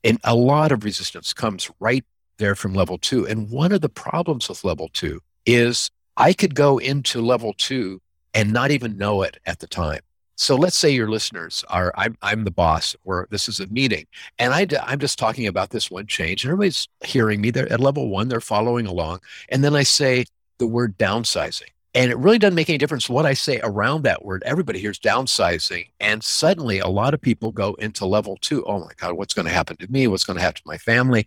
And 0.03 0.19
a 0.25 0.35
lot 0.35 0.73
of 0.73 0.85
resistance 0.85 1.33
comes 1.33 1.71
right 1.81 2.05
there 2.39 2.55
from 2.55 2.75
level 2.75 2.99
two. 2.99 3.27
And 3.27 3.51
one 3.51 3.73
of 3.73 3.83
the 3.83 3.89
problems 3.89 4.49
with 4.49 4.65
level 4.65 4.89
two 4.93 5.21
is 5.47 5.91
I 6.17 6.33
could 6.33 6.55
go 6.55 6.79
into 6.79 7.21
level 7.21 7.55
two 7.57 8.01
and 8.35 8.53
not 8.53 8.71
even 8.71 8.97
know 8.97 9.23
it 9.23 9.39
at 9.47 9.59
the 9.59 9.67
time. 9.67 10.01
So 10.37 10.57
let's 10.57 10.77
say 10.77 10.89
your 10.89 11.11
listeners 11.11 11.65
are, 11.69 11.93
I'm, 11.99 12.17
I'm 12.23 12.45
the 12.45 12.51
boss, 12.51 12.97
or 13.05 13.29
this 13.31 13.47
is 13.47 13.61
a 13.61 13.67
meeting, 13.67 14.07
and 14.39 14.55
I, 14.55 14.67
I'm 14.83 14.99
just 14.99 15.19
talking 15.19 15.47
about 15.47 15.69
this 15.69 15.91
one 15.91 16.07
change, 16.07 16.45
and 16.45 16.51
everybody's 16.51 16.89
hearing 17.05 17.43
me. 17.43 17.51
They're 17.51 17.71
at 17.71 17.79
level 17.79 18.09
one, 18.09 18.29
they're 18.29 18.41
following 18.41 18.87
along. 18.87 19.21
And 19.51 19.63
then 19.63 19.77
I 19.77 19.83
say 19.83 20.25
the 20.61 20.67
word 20.67 20.97
downsizing. 20.97 21.71
And 21.93 22.13
it 22.13 22.19
really 22.19 22.39
doesn't 22.39 22.55
make 22.55 22.69
any 22.69 22.79
difference 22.79 23.09
what 23.09 23.27
I 23.27 23.35
say 23.35 23.61
around 23.65 24.03
that 24.03 24.25
word. 24.25 24.45
Everybody 24.47 24.79
hears 24.79 25.01
downsizing. 25.01 25.89
And 25.99 26.23
suddenly 26.23 26.79
a 26.79 26.87
lot 26.87 27.15
of 27.15 27.21
people 27.21 27.51
go 27.51 27.75
into 27.75 28.07
level 28.07 28.39
two. 28.41 28.65
Oh 28.65 28.79
my 28.79 28.93
God, 28.97 29.15
what's 29.15 29.35
going 29.35 29.47
to 29.47 29.53
happen 29.53 29.77
to 29.79 29.91
me? 29.91 30.07
What's 30.07 30.23
going 30.23 30.37
to 30.37 30.43
happen 30.43 30.63
to 30.63 30.69
my 30.69 30.79
family? 30.79 31.27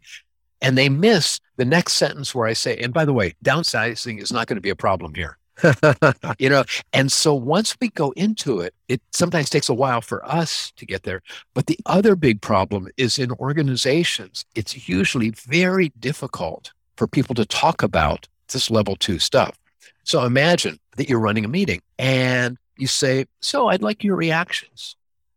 And 0.61 0.77
they 0.77 0.87
miss 0.87 1.41
the 1.57 1.65
next 1.65 1.93
sentence 1.93 2.33
where 2.33 2.47
I 2.47 2.53
say, 2.53 2.77
and 2.77 2.93
by 2.93 3.03
the 3.03 3.11
way, 3.11 3.33
downsizing 3.43 4.21
is 4.21 4.31
not 4.31 4.47
going 4.47 4.55
to 4.55 4.61
be 4.61 4.69
a 4.69 4.75
problem 4.75 5.13
here. 5.13 5.37
you 6.39 6.49
know, 6.49 6.63
and 6.93 7.11
so 7.11 7.33
once 7.33 7.75
we 7.81 7.89
go 7.89 8.11
into 8.11 8.61
it, 8.61 8.73
it 8.87 9.01
sometimes 9.11 9.49
takes 9.49 9.67
a 9.67 9.73
while 9.73 10.01
for 10.01 10.25
us 10.25 10.71
to 10.77 10.85
get 10.85 11.03
there. 11.03 11.21
But 11.53 11.67
the 11.67 11.77
other 11.85 12.15
big 12.15 12.41
problem 12.41 12.87
is 12.95 13.19
in 13.19 13.31
organizations, 13.33 14.45
it's 14.55 14.87
usually 14.87 15.31
very 15.31 15.89
difficult 15.99 16.71
for 16.95 17.07
people 17.07 17.35
to 17.35 17.45
talk 17.45 17.83
about 17.83 18.27
this 18.47 18.69
level 18.69 18.95
two 18.95 19.19
stuff. 19.19 19.57
So 20.03 20.23
imagine 20.25 20.79
that 20.97 21.09
you're 21.09 21.19
running 21.19 21.45
a 21.45 21.49
meeting 21.49 21.81
and 21.97 22.57
you 22.77 22.87
say, 22.87 23.25
"So 23.39 23.67
I'd 23.69 23.81
like 23.81 24.03
your 24.03 24.15
reactions." 24.15 24.95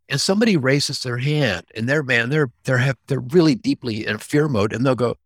And 0.08 0.20
somebody 0.20 0.56
raises 0.56 1.02
their 1.02 1.18
hand, 1.18 1.66
and 1.74 1.88
they're 1.88 2.02
man, 2.02 2.30
they're 2.30 2.50
they're 2.64 2.78
have, 2.78 2.96
they're 3.06 3.20
really 3.20 3.54
deeply 3.54 4.06
in 4.06 4.18
fear 4.18 4.48
mode, 4.48 4.72
and 4.72 4.84
they'll 4.84 4.94
go, 4.94 5.16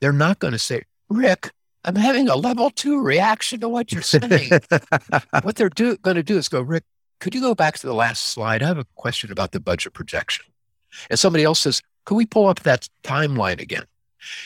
they're 0.00 0.12
not 0.12 0.38
going 0.38 0.52
to 0.52 0.58
say, 0.58 0.82
"Rick, 1.08 1.50
I'm 1.84 1.96
having 1.96 2.28
a 2.28 2.36
level 2.36 2.70
two 2.70 3.00
reaction 3.00 3.60
to 3.60 3.68
what 3.68 3.92
you're 3.92 4.02
saying." 4.02 4.50
what 5.42 5.56
they're 5.56 5.70
do, 5.70 5.96
going 5.98 6.16
to 6.16 6.22
do 6.22 6.36
is 6.36 6.48
go, 6.48 6.60
"Rick, 6.60 6.84
could 7.20 7.34
you 7.34 7.40
go 7.40 7.54
back 7.54 7.78
to 7.78 7.86
the 7.86 7.94
last 7.94 8.22
slide? 8.22 8.62
I 8.62 8.66
have 8.66 8.78
a 8.78 8.86
question 8.96 9.32
about 9.32 9.52
the 9.52 9.60
budget 9.60 9.94
projection." 9.94 10.44
And 11.10 11.18
somebody 11.18 11.44
else 11.44 11.60
says, 11.60 11.80
"Could 12.04 12.16
we 12.16 12.26
pull 12.26 12.48
up 12.48 12.60
that 12.60 12.88
timeline 13.02 13.60
again?" 13.60 13.84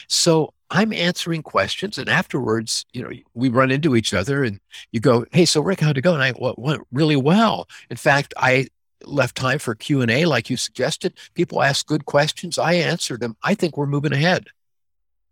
So 0.06 0.54
I'm 0.70 0.92
answering 0.92 1.42
questions, 1.42 1.96
and 1.96 2.08
afterwards, 2.08 2.84
you 2.92 3.02
know, 3.02 3.10
we 3.34 3.48
run 3.48 3.70
into 3.70 3.96
each 3.96 4.12
other, 4.12 4.44
and 4.44 4.60
you 4.92 5.00
go, 5.00 5.24
"Hey, 5.32 5.44
so 5.46 5.60
Rick, 5.60 5.80
how'd 5.80 5.96
it 5.96 6.02
go?" 6.02 6.14
And 6.14 6.22
I 6.22 6.32
well, 6.38 6.54
went 6.58 6.82
really 6.92 7.16
well. 7.16 7.68
In 7.90 7.96
fact, 7.96 8.34
I 8.36 8.68
left 9.04 9.36
time 9.36 9.58
for 9.58 9.74
Q 9.74 10.02
and 10.02 10.10
A, 10.10 10.26
like 10.26 10.50
you 10.50 10.56
suggested. 10.56 11.14
People 11.34 11.62
ask 11.62 11.86
good 11.86 12.04
questions. 12.04 12.58
I 12.58 12.74
answered 12.74 13.20
them. 13.20 13.36
I 13.42 13.54
think 13.54 13.76
we're 13.76 13.86
moving 13.86 14.12
ahead. 14.12 14.48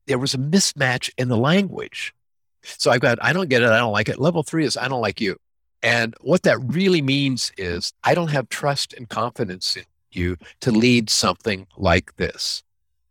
There 0.07 0.19
was 0.19 0.35
a 0.35 0.39
mismatch 0.39 1.11
in 1.19 1.29
the 1.29 1.37
language, 1.37 2.15
so 2.63 2.91
I've 2.91 3.01
got 3.01 3.19
I 3.23 3.33
don't 3.33 3.51
get 3.51 3.63
it. 3.63 3.69
I 3.69 3.79
don't 3.79 3.93
like 3.93 4.09
it. 4.09 4.19
Level 4.21 4.43
three 4.43 4.65
is 4.65 4.77
I 4.77 4.89
don't 4.89 5.03
like 5.03 5.21
you, 5.21 5.37
and 5.83 6.15
what 6.21 6.45
that 6.45 6.59
really 6.61 7.03
means 7.03 7.53
is 7.59 7.93
I 8.05 8.15
don't 8.15 8.31
have 8.31 8.49
trust 8.49 8.95
and 8.95 9.09
confidence 9.09 9.77
in 9.77 9.85
you 10.13 10.37
to 10.61 10.71
lead 10.71 11.11
something 11.11 11.67
like 11.77 12.17
this. 12.17 12.63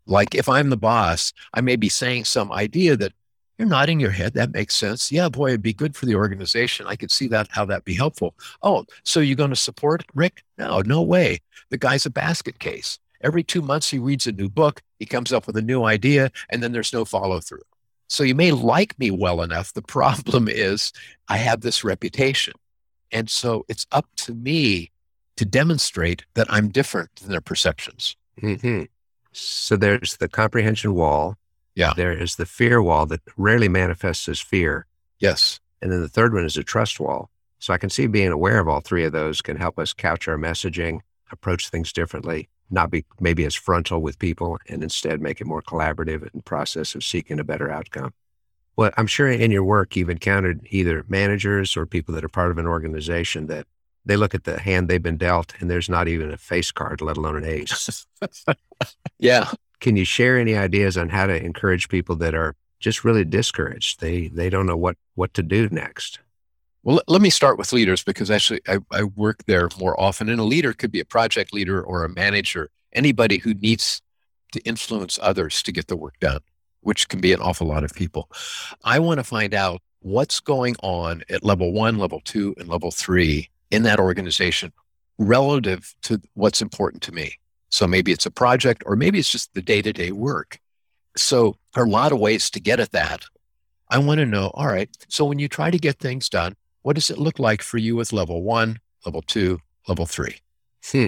Like 0.08 0.36
if 0.36 0.48
I'm 0.48 0.70
the 0.70 0.78
boss, 0.78 1.34
I 1.54 1.62
may 1.62 1.76
be 1.76 1.90
saying 1.90 2.26
some 2.26 2.52
idea 2.52 2.96
that 2.98 3.14
you're 3.58 3.68
nodding 3.68 4.00
your 4.00 4.12
head. 4.12 4.34
That 4.34 4.52
makes 4.52 4.76
sense. 4.76 5.12
Yeah, 5.12 5.30
boy, 5.30 5.50
it'd 5.50 5.62
be 5.62 5.74
good 5.74 5.96
for 5.96 6.06
the 6.06 6.16
organization. 6.16 6.88
I 6.88 6.96
could 6.96 7.12
see 7.12 7.28
that 7.30 7.48
how 7.50 7.66
that'd 7.66 7.86
be 7.86 7.96
helpful. 7.96 8.36
Oh, 8.62 8.86
so 9.04 9.20
you're 9.20 9.36
going 9.36 9.50
to 9.50 9.56
support 9.56 10.04
Rick? 10.14 10.44
No, 10.58 10.82
no 10.82 11.02
way. 11.02 11.40
The 11.70 11.78
guy's 11.78 12.06
a 12.06 12.10
basket 12.10 12.60
case. 12.60 13.00
Every 13.22 13.44
two 13.44 13.62
months 13.62 13.90
he 13.90 13.98
reads 13.98 14.28
a 14.28 14.32
new 14.32 14.50
book, 14.50 14.82
he 15.00 15.06
comes 15.06 15.32
up 15.32 15.48
with 15.48 15.58
a 15.58 15.62
new 15.62 15.84
idea, 15.84 16.32
and 16.50 16.62
then 16.62 16.74
there's 16.74 16.94
no 16.94 17.06
follow 17.06 17.40
through. 17.40 17.64
So 18.08 18.24
you 18.24 18.36
may 18.36 18.52
like 18.52 18.98
me 19.00 19.10
well 19.10 19.42
enough. 19.42 19.74
The 19.74 19.82
problem 20.00 20.48
is 20.48 20.92
I 21.28 21.38
have 21.38 21.62
this 21.62 21.84
reputation. 21.84 22.54
And 23.12 23.30
so 23.30 23.66
it's 23.70 23.88
up 23.92 24.08
to 24.18 24.34
me 24.34 24.92
to 25.38 25.46
demonstrate 25.46 26.26
that 26.34 26.48
I'm 26.50 26.70
different 26.70 27.16
than 27.18 27.32
their 27.32 27.42
perceptions. 27.42 28.16
Mm-hmm. 28.42 28.84
So 29.36 29.76
there's 29.76 30.18
the 30.18 30.30
comprehension 30.30 30.94
wall. 30.94 31.36
Yeah. 31.76 31.94
There 31.96 32.14
is 32.14 32.38
the 32.38 32.46
fear 32.46 32.82
wall 32.82 33.06
that 33.08 33.22
rarely 33.38 33.68
manifests 33.68 34.30
as 34.30 34.40
fear. 34.40 34.86
Yes. 35.20 35.60
And 35.82 35.92
then 35.92 36.02
the 36.02 36.10
third 36.10 36.34
one 36.34 36.46
is 36.46 36.58
a 36.58 36.64
trust 36.64 37.00
wall. 37.00 37.30
So 37.60 37.74
I 37.74 37.78
can 37.78 37.90
see 37.90 38.08
being 38.08 38.32
aware 38.32 38.60
of 38.60 38.68
all 38.68 38.80
three 38.80 39.04
of 39.04 39.12
those 39.12 39.42
can 39.42 39.58
help 39.58 39.78
us 39.78 39.94
couch 39.94 40.28
our 40.28 40.38
messaging, 40.38 41.00
approach 41.32 41.70
things 41.70 41.92
differently, 41.92 42.48
not 42.70 42.92
be 42.92 43.06
maybe 43.20 43.46
as 43.46 43.56
frontal 43.56 44.02
with 44.02 44.20
people, 44.20 44.58
and 44.70 44.84
instead 44.84 45.22
make 45.22 45.42
it 45.42 45.48
more 45.48 45.62
collaborative 45.62 46.28
in 46.34 46.42
process 46.42 46.96
of 46.96 47.04
seeking 47.04 47.40
a 47.40 47.44
better 47.44 47.70
outcome. 47.70 48.14
Well, 48.78 48.92
I'm 48.98 49.08
sure 49.08 49.30
in 49.30 49.52
your 49.52 49.64
work 49.64 49.96
you've 49.96 50.10
encountered 50.10 50.68
either 50.70 51.06
managers 51.08 51.78
or 51.78 51.86
people 51.86 52.14
that 52.16 52.24
are 52.24 52.30
part 52.30 52.52
of 52.52 52.58
an 52.58 52.68
organization 52.68 53.48
that 53.48 53.68
they 54.06 54.16
look 54.16 54.36
at 54.36 54.44
the 54.44 54.60
hand 54.60 54.88
they've 54.88 55.02
been 55.02 55.18
dealt 55.18 55.54
and 55.60 55.70
there's 55.70 55.90
not 55.90 56.08
even 56.08 56.32
a 56.32 56.38
face 56.38 56.72
card, 56.72 57.02
let 57.02 57.18
alone 57.18 57.38
an 57.38 57.46
ace. 57.46 58.06
yeah. 59.20 59.52
Can 59.80 59.98
you 59.98 60.06
share 60.06 60.38
any 60.38 60.56
ideas 60.56 60.98
on 60.98 61.10
how 61.10 61.26
to 61.26 61.36
encourage 61.36 61.90
people 61.90 62.16
that 62.18 62.36
are 62.36 62.56
just 62.80 63.04
really 63.04 63.26
discouraged? 63.26 64.00
They 64.00 64.28
they 64.28 64.50
don't 64.50 64.66
know 64.66 64.78
what 64.78 64.98
what 65.16 65.34
to 65.34 65.44
do 65.44 65.68
next. 65.70 66.20
Well, 66.84 67.02
let 67.08 67.22
me 67.22 67.32
start 67.32 67.58
with 67.58 67.74
leaders 67.74 68.04
because 68.04 68.30
actually 68.30 68.62
I, 68.68 68.78
I 68.92 69.04
work 69.04 69.44
there 69.48 69.70
more 69.80 70.00
often. 70.00 70.30
And 70.30 70.40
a 70.40 70.44
leader 70.44 70.72
could 70.72 70.92
be 70.92 71.00
a 71.00 71.06
project 71.06 71.52
leader 71.52 71.82
or 71.82 72.04
a 72.04 72.10
manager, 72.10 72.70
anybody 72.94 73.40
who 73.40 73.56
needs 73.56 74.04
to 74.52 74.60
influence 74.62 75.18
others 75.20 75.64
to 75.64 75.72
get 75.72 75.88
the 75.88 75.96
work 75.96 76.20
done, 76.20 76.42
which 76.82 77.10
can 77.10 77.20
be 77.20 77.34
an 77.34 77.42
awful 77.42 77.66
lot 77.66 77.84
of 77.84 77.94
people. 77.96 78.30
I 78.84 79.00
want 79.00 79.20
to 79.20 79.24
find 79.24 79.56
out 79.56 79.82
what's 80.02 80.40
going 80.40 80.76
on 80.84 81.24
at 81.28 81.44
level 81.44 81.74
one, 81.74 81.98
level 81.98 82.22
two, 82.24 82.54
and 82.60 82.70
level 82.70 82.92
three 82.92 83.50
in 83.72 83.84
that 83.84 84.00
organization 84.00 84.72
relative 85.18 85.96
to 86.04 86.22
what's 86.34 86.62
important 86.62 87.02
to 87.04 87.12
me. 87.12 87.34
So 87.70 87.88
maybe 87.88 88.12
it's 88.12 88.26
a 88.26 88.32
project 88.32 88.84
or 88.86 88.96
maybe 88.96 89.20
it's 89.20 89.32
just 89.32 89.54
the 89.54 89.62
day 89.62 89.82
to 89.82 89.94
day 89.94 90.12
work. 90.12 90.60
So 91.18 91.58
there 91.74 91.84
are 91.84 91.88
a 91.88 91.90
lot 91.90 92.12
of 92.12 92.20
ways 92.20 92.50
to 92.52 92.60
get 92.60 92.80
at 92.80 92.92
that. 92.92 93.24
I 93.90 93.98
want 94.00 94.20
to 94.20 94.26
know, 94.26 94.52
all 94.54 94.68
right, 94.68 94.90
so 95.08 95.26
when 95.26 95.40
you 95.40 95.48
try 95.48 95.72
to 95.72 95.78
get 95.78 96.00
things 96.00 96.28
done, 96.28 96.56
what 96.82 96.96
does 96.96 97.10
it 97.10 97.18
look 97.18 97.40
like 97.40 97.62
for 97.62 97.78
you 97.78 97.96
with 97.96 98.14
level 98.14 98.42
one, 98.42 98.80
level 99.06 99.22
two, 99.22 99.60
level 99.88 100.06
three? 100.06 100.38
Hmm. 100.86 101.08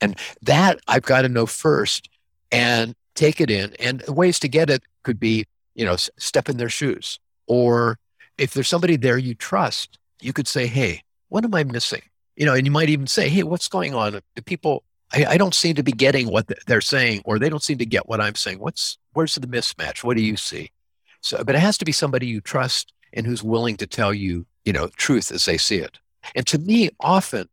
And 0.00 0.18
that 0.42 0.78
I've 0.88 1.02
got 1.02 1.22
to 1.22 1.28
know 1.28 1.46
first 1.46 2.08
and 2.52 2.94
take 3.14 3.40
it 3.40 3.50
in. 3.50 3.74
And 3.80 4.02
ways 4.08 4.38
to 4.40 4.48
get 4.48 4.70
it 4.70 4.82
could 5.02 5.18
be 5.18 5.46
you 5.76 5.84
know, 5.84 5.94
step 5.96 6.48
in 6.48 6.56
their 6.56 6.70
shoes. 6.70 7.20
Or 7.46 7.98
if 8.38 8.52
there's 8.52 8.66
somebody 8.66 8.96
there 8.96 9.18
you 9.18 9.34
trust, 9.34 9.98
you 10.20 10.32
could 10.32 10.48
say, 10.48 10.66
Hey, 10.66 11.02
what 11.28 11.44
am 11.44 11.54
I 11.54 11.64
missing? 11.64 12.02
You 12.36 12.46
know, 12.46 12.54
and 12.54 12.66
you 12.66 12.70
might 12.70 12.88
even 12.88 13.06
say, 13.06 13.28
Hey, 13.28 13.42
what's 13.42 13.68
going 13.68 13.94
on? 13.94 14.12
Do 14.12 14.42
people, 14.42 14.84
I, 15.12 15.24
I 15.24 15.36
don't 15.38 15.54
seem 15.54 15.74
to 15.76 15.82
be 15.82 15.92
getting 15.92 16.30
what 16.30 16.50
they're 16.66 16.80
saying, 16.80 17.22
or 17.24 17.38
they 17.38 17.48
don't 17.48 17.62
seem 17.62 17.78
to 17.78 17.86
get 17.86 18.08
what 18.08 18.20
I'm 18.20 18.34
saying. 18.34 18.58
What's, 18.58 18.98
where's 19.12 19.34
the 19.34 19.46
mismatch? 19.46 20.04
What 20.04 20.16
do 20.16 20.22
you 20.22 20.36
see? 20.36 20.70
So, 21.20 21.42
but 21.44 21.54
it 21.54 21.60
has 21.60 21.78
to 21.78 21.84
be 21.84 21.92
somebody 21.92 22.26
you 22.26 22.40
trust 22.40 22.92
and 23.12 23.26
who's 23.26 23.42
willing 23.42 23.76
to 23.78 23.86
tell 23.86 24.12
you, 24.12 24.46
you 24.64 24.72
know, 24.72 24.88
truth 24.96 25.32
as 25.32 25.44
they 25.44 25.56
see 25.56 25.78
it. 25.78 25.98
And 26.34 26.46
to 26.48 26.58
me, 26.58 26.90
often 27.00 27.48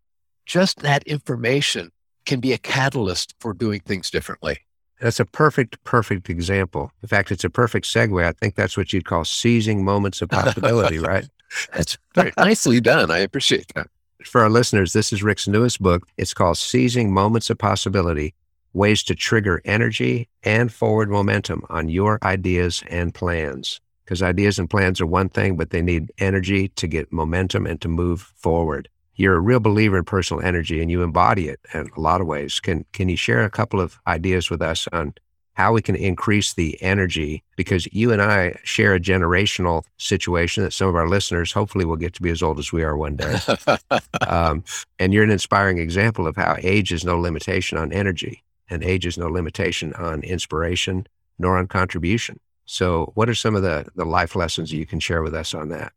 just 0.45 0.79
that 0.79 1.03
information 1.03 1.91
can 2.25 2.39
be 2.39 2.53
a 2.53 2.57
catalyst 2.57 3.35
for 3.39 3.53
doing 3.53 3.79
things 3.79 4.09
differently. 4.09 4.59
That's 5.01 5.19
a 5.19 5.25
perfect, 5.25 5.83
perfect 5.83 6.29
example. 6.29 6.91
In 7.01 7.09
fact, 7.09 7.31
it's 7.31 7.43
a 7.43 7.49
perfect 7.49 7.85
segue. 7.85 8.23
I 8.23 8.31
think 8.31 8.55
that's 8.55 8.77
what 8.77 8.93
you'd 8.93 9.05
call 9.05 9.25
seizing 9.25 9.83
moments 9.83 10.21
of 10.21 10.29
possibility, 10.29 10.99
right? 10.99 11.27
That's 11.73 11.97
very 12.15 12.33
nicely 12.37 12.81
done. 12.81 13.11
I 13.11 13.19
appreciate 13.19 13.73
that. 13.75 13.87
For 14.25 14.41
our 14.41 14.49
listeners, 14.49 14.93
this 14.93 15.11
is 15.11 15.23
Rick's 15.23 15.47
newest 15.47 15.81
book. 15.81 16.07
It's 16.17 16.33
called 16.33 16.57
Seizing 16.57 17.13
Moments 17.13 17.49
of 17.49 17.57
Possibility 17.57 18.33
Ways 18.73 19.03
to 19.03 19.15
Trigger 19.15 19.61
Energy 19.65 20.29
and 20.43 20.71
Forward 20.71 21.09
Momentum 21.09 21.63
on 21.69 21.89
Your 21.89 22.19
Ideas 22.23 22.83
and 22.89 23.13
Plans. 23.13 23.81
Because 24.03 24.21
ideas 24.21 24.59
and 24.59 24.69
plans 24.69 24.99
are 24.99 25.05
one 25.05 25.29
thing, 25.29 25.55
but 25.55 25.69
they 25.69 25.81
need 25.81 26.11
energy 26.17 26.69
to 26.69 26.87
get 26.87 27.11
momentum 27.11 27.65
and 27.65 27.79
to 27.81 27.87
move 27.87 28.33
forward 28.35 28.89
you're 29.15 29.35
a 29.35 29.41
real 29.41 29.59
believer 29.59 29.97
in 29.97 30.03
personal 30.03 30.43
energy 30.43 30.81
and 30.81 30.89
you 30.89 31.03
embody 31.03 31.47
it 31.47 31.59
in 31.73 31.89
a 31.95 31.99
lot 31.99 32.21
of 32.21 32.27
ways. 32.27 32.59
Can 32.59 32.85
can 32.93 33.09
you 33.09 33.17
share 33.17 33.43
a 33.43 33.49
couple 33.49 33.79
of 33.79 33.99
ideas 34.07 34.49
with 34.49 34.61
us 34.61 34.87
on 34.91 35.13
how 35.53 35.73
we 35.73 35.81
can 35.81 35.95
increase 35.95 36.53
the 36.53 36.81
energy? 36.81 37.43
Because 37.55 37.87
you 37.93 38.11
and 38.11 38.21
I 38.21 38.59
share 38.63 38.93
a 38.93 38.99
generational 38.99 39.83
situation 39.97 40.63
that 40.63 40.73
some 40.73 40.87
of 40.87 40.95
our 40.95 41.07
listeners 41.07 41.51
hopefully 41.51 41.85
will 41.85 41.95
get 41.95 42.13
to 42.15 42.21
be 42.21 42.31
as 42.31 42.41
old 42.41 42.59
as 42.59 42.71
we 42.71 42.83
are 42.83 42.97
one 42.97 43.15
day. 43.15 43.37
um, 44.27 44.63
and 44.99 45.13
you're 45.13 45.23
an 45.23 45.31
inspiring 45.31 45.77
example 45.77 46.27
of 46.27 46.35
how 46.35 46.55
age 46.59 46.91
is 46.91 47.05
no 47.05 47.19
limitation 47.19 47.77
on 47.77 47.93
energy 47.93 48.43
and 48.69 48.83
age 48.83 49.05
is 49.05 49.17
no 49.17 49.27
limitation 49.27 49.93
on 49.93 50.21
inspiration 50.23 51.07
nor 51.37 51.57
on 51.57 51.67
contribution. 51.67 52.39
So, 52.65 53.11
what 53.15 53.29
are 53.29 53.35
some 53.35 53.55
of 53.55 53.61
the, 53.61 53.85
the 53.95 54.05
life 54.05 54.35
lessons 54.35 54.71
you 54.71 54.85
can 54.85 54.99
share 54.99 55.21
with 55.21 55.33
us 55.33 55.53
on 55.53 55.69
that? 55.69 55.93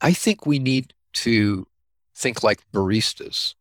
I 0.00 0.12
think 0.12 0.44
we 0.44 0.58
need 0.58 0.92
to 1.14 1.66
think 2.14 2.42
like 2.42 2.60
baristas. 2.72 3.54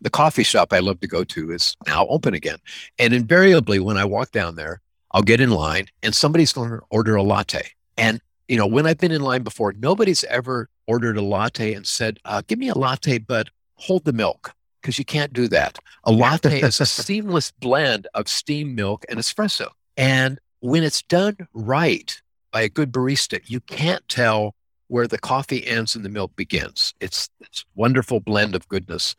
The 0.00 0.10
coffee 0.10 0.42
shop 0.42 0.72
I 0.72 0.78
love 0.78 1.00
to 1.00 1.06
go 1.06 1.24
to 1.24 1.52
is 1.52 1.76
now 1.86 2.06
open 2.06 2.34
again. 2.34 2.58
And 2.98 3.12
invariably, 3.12 3.78
when 3.80 3.96
I 3.96 4.04
walk 4.04 4.32
down 4.32 4.56
there, 4.56 4.80
I'll 5.12 5.22
get 5.22 5.40
in 5.40 5.50
line 5.50 5.86
and 6.02 6.14
somebody's 6.14 6.52
going 6.52 6.70
to 6.70 6.80
order 6.90 7.16
a 7.16 7.22
latte. 7.22 7.70
And, 7.96 8.20
you 8.48 8.56
know, 8.56 8.66
when 8.66 8.86
I've 8.86 8.98
been 8.98 9.12
in 9.12 9.22
line 9.22 9.42
before, 9.42 9.72
nobody's 9.72 10.24
ever 10.24 10.68
ordered 10.86 11.16
a 11.16 11.22
latte 11.22 11.74
and 11.74 11.86
said, 11.86 12.18
uh, 12.24 12.42
give 12.46 12.58
me 12.58 12.68
a 12.68 12.78
latte, 12.78 13.18
but 13.18 13.48
hold 13.74 14.04
the 14.04 14.12
milk 14.12 14.54
because 14.80 14.98
you 14.98 15.04
can't 15.04 15.32
do 15.32 15.48
that. 15.48 15.78
A 16.04 16.12
latte 16.12 16.60
is 16.60 16.80
a 16.80 16.86
seamless 16.86 17.50
blend 17.50 18.06
of 18.14 18.28
steamed 18.28 18.74
milk 18.74 19.04
and 19.08 19.18
espresso. 19.18 19.68
And 19.96 20.38
when 20.60 20.82
it's 20.82 21.02
done 21.02 21.36
right 21.52 22.20
by 22.52 22.62
a 22.62 22.68
good 22.68 22.92
barista, 22.92 23.40
you 23.46 23.60
can't 23.60 24.06
tell 24.08 24.54
where 24.88 25.06
the 25.06 25.18
coffee 25.18 25.66
ends 25.66 25.94
and 25.94 26.04
the 26.04 26.08
milk 26.08 26.34
begins. 26.34 26.94
It's 27.00 27.28
this 27.38 27.64
wonderful 27.74 28.20
blend 28.20 28.54
of 28.54 28.68
goodness. 28.68 29.14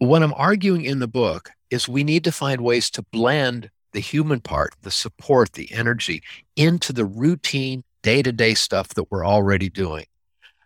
What 0.00 0.22
I'm 0.22 0.32
arguing 0.34 0.84
in 0.84 0.98
the 0.98 1.06
book 1.06 1.50
is 1.70 1.88
we 1.88 2.04
need 2.04 2.24
to 2.24 2.32
find 2.32 2.62
ways 2.62 2.90
to 2.90 3.02
blend 3.02 3.70
the 3.92 4.00
human 4.00 4.40
part, 4.40 4.74
the 4.82 4.90
support, 4.90 5.52
the 5.52 5.70
energy 5.72 6.22
into 6.56 6.92
the 6.92 7.04
routine 7.04 7.84
day 8.02 8.22
to 8.22 8.32
day 8.32 8.54
stuff 8.54 8.88
that 8.94 9.10
we're 9.10 9.26
already 9.26 9.68
doing. 9.68 10.06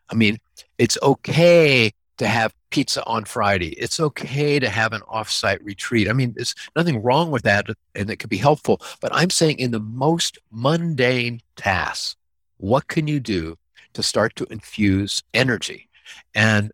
I 0.09 0.15
mean, 0.15 0.39
it's 0.79 0.97
okay 1.03 1.91
to 2.19 2.29
have 2.29 2.55
pizza 2.71 3.05
on 3.07 3.25
Friday. 3.25 3.71
It's 3.71 3.99
okay 3.99 4.61
to 4.61 4.69
have 4.69 4.93
an 4.93 5.01
offsite 5.03 5.59
retreat. 5.63 6.09
I 6.09 6.13
mean, 6.13 6.35
there's 6.37 6.55
nothing 6.77 7.03
wrong 7.03 7.33
with 7.33 7.43
that 7.43 7.67
and 7.97 8.09
it 8.09 8.17
could 8.17 8.31
be 8.31 8.37
helpful. 8.37 8.81
But 9.01 9.13
I'm 9.13 9.31
saying 9.31 9.59
in 9.59 9.73
the 9.73 9.81
most 9.81 10.39
mundane 10.53 11.41
tasks, 11.57 12.15
what 12.59 12.87
can 12.87 13.09
you 13.09 13.19
do 13.19 13.59
to 13.95 14.03
start 14.03 14.37
to 14.37 14.47
infuse 14.51 15.23
energy. 15.33 15.89
And 16.35 16.71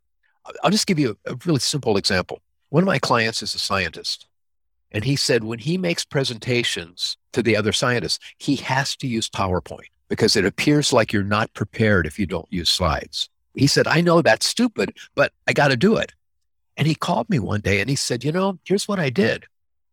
I'll 0.64 0.70
just 0.70 0.86
give 0.86 0.98
you 0.98 1.16
a, 1.26 1.32
a 1.32 1.36
really 1.46 1.60
simple 1.60 1.96
example. 1.96 2.40
One 2.70 2.82
of 2.82 2.86
my 2.86 2.98
clients 2.98 3.42
is 3.42 3.54
a 3.54 3.58
scientist. 3.58 4.26
And 4.92 5.04
he 5.04 5.14
said 5.14 5.44
when 5.44 5.58
he 5.60 5.78
makes 5.78 6.04
presentations 6.04 7.16
to 7.32 7.42
the 7.42 7.56
other 7.56 7.72
scientists, 7.72 8.18
he 8.38 8.56
has 8.56 8.96
to 8.96 9.06
use 9.06 9.28
PowerPoint 9.28 9.90
because 10.08 10.34
it 10.34 10.44
appears 10.44 10.92
like 10.92 11.12
you're 11.12 11.22
not 11.22 11.52
prepared 11.54 12.06
if 12.06 12.18
you 12.18 12.26
don't 12.26 12.52
use 12.52 12.68
slides. 12.68 13.28
He 13.54 13.66
said, 13.66 13.86
I 13.86 14.00
know 14.00 14.22
that's 14.22 14.46
stupid, 14.46 14.96
but 15.14 15.32
I 15.46 15.52
got 15.52 15.68
to 15.68 15.76
do 15.76 15.96
it. 15.96 16.12
And 16.76 16.86
he 16.86 16.94
called 16.94 17.28
me 17.28 17.38
one 17.38 17.60
day 17.60 17.80
and 17.80 17.90
he 17.90 17.96
said, 17.96 18.24
You 18.24 18.32
know, 18.32 18.58
here's 18.64 18.88
what 18.88 18.98
I 18.98 19.10
did. 19.10 19.44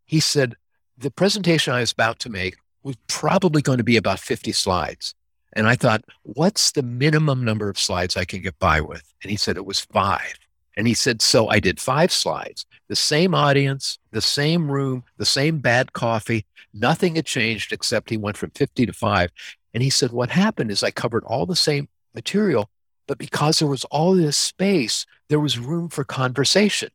He 0.06 0.20
said, 0.20 0.56
The 0.98 1.12
presentation 1.12 1.74
I 1.74 1.82
was 1.82 1.92
about 1.92 2.20
to 2.20 2.30
make 2.30 2.56
was 2.84 2.96
probably 3.08 3.62
going 3.62 3.80
to 3.80 3.84
be 3.84 3.98
about 3.98 4.20
50 4.20 4.52
slides. 4.52 5.14
And 5.54 5.68
I 5.68 5.76
thought, 5.76 6.04
what's 6.24 6.72
the 6.72 6.84
minimum 6.84 7.44
number 7.44 7.70
of 7.70 7.80
slides 7.80 8.16
I 8.16 8.26
can 8.26 8.42
get 8.42 8.60
by 8.60 8.80
with? 8.82 9.14
And 9.22 9.32
he 9.32 9.38
said 9.38 9.58
it 9.58 9.66
was 9.66 9.80
five. 9.80 10.36
And 10.78 10.88
he 10.88 10.94
said, 10.94 11.24
so 11.24 11.48
I 11.50 11.60
did 11.60 11.80
five 11.80 12.12
slides, 12.12 12.68
the 12.88 12.96
same 12.96 13.34
audience, 13.34 13.98
the 14.12 14.22
same 14.22 14.70
room, 14.72 15.04
the 15.18 15.26
same 15.26 15.58
bad 15.58 15.92
coffee. 15.92 16.46
Nothing 16.72 17.16
had 17.16 17.26
changed 17.26 17.74
except 17.74 18.12
he 18.12 18.18
went 18.18 18.38
from 18.38 18.52
50 18.52 18.86
to 18.86 18.94
five. 18.94 19.32
And 19.74 19.82
he 19.82 19.90
said, 19.90 20.12
what 20.12 20.30
happened 20.30 20.70
is 20.70 20.84
I 20.84 20.92
covered 20.92 21.24
all 21.24 21.48
the 21.48 21.56
same 21.56 21.90
material, 22.14 22.70
but 23.08 23.18
because 23.18 23.58
there 23.58 23.68
was 23.68 23.86
all 23.86 24.14
this 24.14 24.38
space, 24.38 25.08
there 25.30 25.40
was 25.40 25.58
room 25.58 25.90
for 25.90 26.04
conversation. 26.04 26.90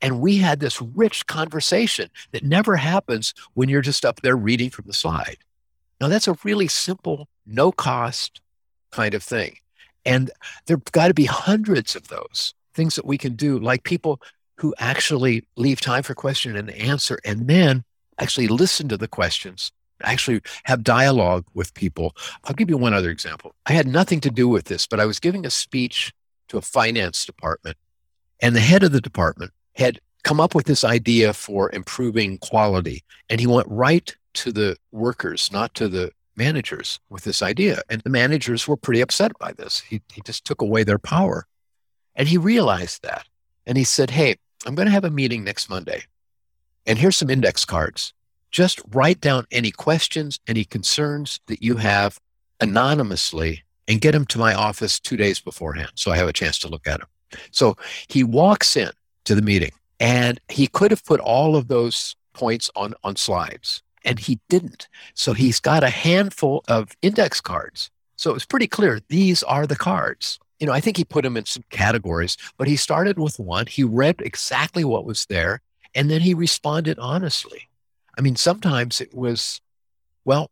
And 0.00 0.20
we 0.20 0.38
had 0.38 0.60
this 0.60 0.80
rich 0.80 1.26
conversation 1.26 2.08
that 2.32 2.42
never 2.42 2.76
happens 2.76 3.34
when 3.52 3.68
you're 3.68 3.82
just 3.82 4.06
up 4.06 4.22
there 4.22 4.36
reading 4.36 4.70
from 4.70 4.86
the 4.86 4.94
slide. 4.94 5.38
Now, 6.00 6.08
that's 6.08 6.28
a 6.28 6.36
really 6.42 6.68
simple, 6.68 7.28
no 7.46 7.70
cost 7.70 8.40
kind 8.92 9.12
of 9.12 9.22
thing. 9.22 9.58
And 10.06 10.30
there 10.66 10.78
have 10.78 10.92
got 10.92 11.08
to 11.08 11.14
be 11.14 11.26
hundreds 11.26 11.94
of 11.94 12.08
those 12.08 12.54
things 12.74 12.96
that 12.96 13.06
we 13.06 13.18
can 13.18 13.34
do, 13.34 13.58
like 13.58 13.84
people 13.84 14.20
who 14.56 14.74
actually 14.78 15.46
leave 15.56 15.80
time 15.80 16.02
for 16.02 16.14
question 16.14 16.56
and 16.56 16.70
answer 16.70 17.18
and 17.24 17.48
then 17.48 17.84
actually 18.18 18.48
listen 18.48 18.88
to 18.88 18.96
the 18.96 19.08
questions, 19.08 19.72
actually 20.02 20.40
have 20.64 20.84
dialogue 20.84 21.44
with 21.54 21.74
people. 21.74 22.14
I'll 22.44 22.54
give 22.54 22.70
you 22.70 22.76
one 22.76 22.94
other 22.94 23.10
example. 23.10 23.54
I 23.66 23.72
had 23.72 23.86
nothing 23.86 24.20
to 24.20 24.30
do 24.30 24.48
with 24.48 24.66
this, 24.66 24.86
but 24.86 25.00
I 25.00 25.06
was 25.06 25.18
giving 25.18 25.44
a 25.46 25.50
speech 25.50 26.12
to 26.48 26.58
a 26.58 26.62
finance 26.62 27.24
department, 27.24 27.76
and 28.40 28.54
the 28.54 28.60
head 28.60 28.82
of 28.82 28.92
the 28.92 29.00
department 29.00 29.52
had 29.74 29.98
come 30.22 30.40
up 30.40 30.54
with 30.54 30.66
this 30.66 30.84
idea 30.84 31.32
for 31.32 31.70
improving 31.72 32.38
quality. 32.38 33.04
And 33.28 33.40
he 33.40 33.46
went 33.46 33.68
right 33.68 34.14
to 34.34 34.52
the 34.52 34.76
workers, 34.90 35.50
not 35.52 35.74
to 35.74 35.88
the 35.88 36.10
managers 36.36 36.98
with 37.10 37.24
this 37.24 37.42
idea. 37.42 37.82
And 37.88 38.00
the 38.02 38.10
managers 38.10 38.66
were 38.66 38.76
pretty 38.76 39.00
upset 39.00 39.38
by 39.38 39.52
this. 39.52 39.80
He, 39.80 40.00
he 40.12 40.22
just 40.22 40.44
took 40.44 40.62
away 40.62 40.82
their 40.82 40.98
power. 40.98 41.46
And 42.16 42.28
he 42.28 42.38
realized 42.38 43.02
that. 43.02 43.26
And 43.66 43.78
he 43.78 43.84
said, 43.84 44.10
Hey, 44.10 44.36
I'm 44.66 44.74
going 44.74 44.86
to 44.86 44.92
have 44.92 45.04
a 45.04 45.10
meeting 45.10 45.44
next 45.44 45.68
Monday. 45.68 46.04
And 46.86 46.98
here's 46.98 47.16
some 47.16 47.30
index 47.30 47.64
cards. 47.64 48.12
Just 48.50 48.80
write 48.92 49.20
down 49.20 49.46
any 49.50 49.70
questions, 49.70 50.38
any 50.46 50.64
concerns 50.64 51.40
that 51.46 51.62
you 51.62 51.76
have 51.76 52.20
anonymously 52.60 53.64
and 53.88 54.00
get 54.00 54.12
them 54.12 54.24
to 54.26 54.38
my 54.38 54.54
office 54.54 55.00
two 55.00 55.16
days 55.16 55.40
beforehand 55.40 55.90
so 55.94 56.10
I 56.10 56.16
have 56.16 56.28
a 56.28 56.32
chance 56.32 56.58
to 56.60 56.68
look 56.68 56.86
at 56.86 57.00
them. 57.00 57.08
So 57.50 57.76
he 58.08 58.22
walks 58.22 58.76
in 58.76 58.90
to 59.24 59.34
the 59.34 59.42
meeting 59.42 59.72
and 59.98 60.40
he 60.48 60.66
could 60.66 60.90
have 60.90 61.04
put 61.04 61.20
all 61.20 61.56
of 61.56 61.68
those 61.68 62.16
points 62.32 62.70
on, 62.76 62.94
on 63.02 63.16
slides 63.16 63.82
and 64.04 64.18
he 64.18 64.38
didn't. 64.48 64.88
So 65.14 65.32
he's 65.32 65.60
got 65.60 65.82
a 65.82 65.90
handful 65.90 66.62
of 66.68 66.92
index 67.02 67.40
cards. 67.40 67.90
So 68.16 68.30
it 68.30 68.34
was 68.34 68.44
pretty 68.44 68.68
clear 68.68 69.00
these 69.08 69.42
are 69.42 69.66
the 69.66 69.76
cards. 69.76 70.38
You 70.60 70.66
know, 70.66 70.72
I 70.72 70.80
think 70.80 70.96
he 70.96 71.04
put 71.04 71.22
them 71.22 71.36
in 71.36 71.44
some 71.46 71.64
categories, 71.70 72.36
but 72.56 72.68
he 72.68 72.76
started 72.76 73.18
with 73.18 73.38
one. 73.38 73.66
He 73.66 73.82
read 73.82 74.16
exactly 74.20 74.84
what 74.84 75.04
was 75.04 75.26
there, 75.26 75.60
and 75.94 76.10
then 76.10 76.20
he 76.20 76.34
responded 76.34 76.98
honestly. 76.98 77.68
I 78.16 78.20
mean, 78.20 78.36
sometimes 78.36 79.00
it 79.00 79.12
was, 79.12 79.60
well, 80.24 80.50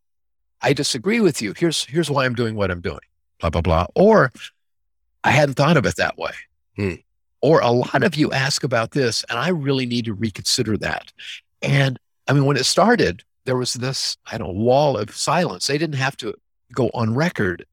I 0.60 0.72
disagree 0.72 1.20
with 1.20 1.40
you. 1.40 1.54
Here's 1.56 1.84
here's 1.84 2.10
why 2.10 2.24
I'm 2.24 2.34
doing 2.34 2.56
what 2.56 2.70
I'm 2.70 2.80
doing. 2.80 3.00
Blah 3.40 3.50
blah 3.50 3.60
blah. 3.60 3.86
Or 3.94 4.32
I 5.24 5.30
hadn't 5.30 5.54
thought 5.54 5.76
of 5.76 5.86
it 5.86 5.96
that 5.96 6.18
way. 6.18 6.32
Hmm. 6.76 6.94
Or 7.40 7.60
a 7.60 7.70
lot 7.70 8.02
of 8.02 8.14
you 8.14 8.30
ask 8.32 8.62
about 8.62 8.92
this, 8.92 9.24
and 9.28 9.38
I 9.38 9.48
really 9.48 9.86
need 9.86 10.04
to 10.04 10.14
reconsider 10.14 10.76
that. 10.78 11.12
And 11.60 11.98
I 12.28 12.32
mean, 12.32 12.44
when 12.44 12.56
it 12.56 12.64
started, 12.64 13.22
there 13.44 13.56
was 13.56 13.74
this, 13.74 14.16
I 14.30 14.38
don't 14.38 14.54
know, 14.54 14.62
wall 14.62 14.96
of 14.96 15.14
silence. 15.14 15.66
They 15.66 15.78
didn't 15.78 15.96
have 15.96 16.16
to 16.18 16.34
go 16.72 16.90
on 16.94 17.14
record 17.14 17.66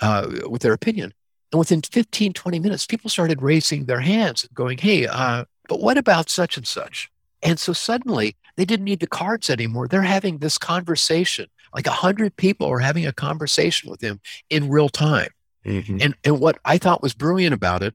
uh, 0.00 0.30
with 0.48 0.62
their 0.62 0.72
opinion. 0.72 1.12
And 1.52 1.58
within 1.58 1.82
15, 1.82 2.32
20 2.32 2.58
minutes, 2.58 2.86
people 2.86 3.10
started 3.10 3.42
raising 3.42 3.86
their 3.86 4.00
hands 4.00 4.44
and 4.44 4.54
going, 4.54 4.78
Hey, 4.78 5.06
uh, 5.06 5.44
but 5.68 5.80
what 5.80 5.98
about 5.98 6.30
such 6.30 6.56
and 6.56 6.66
such? 6.66 7.10
And 7.42 7.58
so 7.58 7.72
suddenly 7.72 8.36
they 8.56 8.64
didn't 8.64 8.84
need 8.84 9.00
the 9.00 9.06
cards 9.06 9.48
anymore. 9.48 9.86
They're 9.88 10.02
having 10.02 10.38
this 10.38 10.58
conversation 10.58 11.46
like 11.74 11.86
a 11.86 11.92
hundred 11.92 12.36
people 12.36 12.66
are 12.66 12.78
having 12.78 13.06
a 13.06 13.12
conversation 13.12 13.90
with 13.90 14.00
him 14.00 14.20
in 14.50 14.68
real 14.68 14.88
time. 14.88 15.30
Mm-hmm. 15.64 15.98
And 16.00 16.14
and 16.24 16.40
what 16.40 16.58
I 16.64 16.78
thought 16.78 17.02
was 17.02 17.14
brilliant 17.14 17.54
about 17.54 17.82
it 17.82 17.94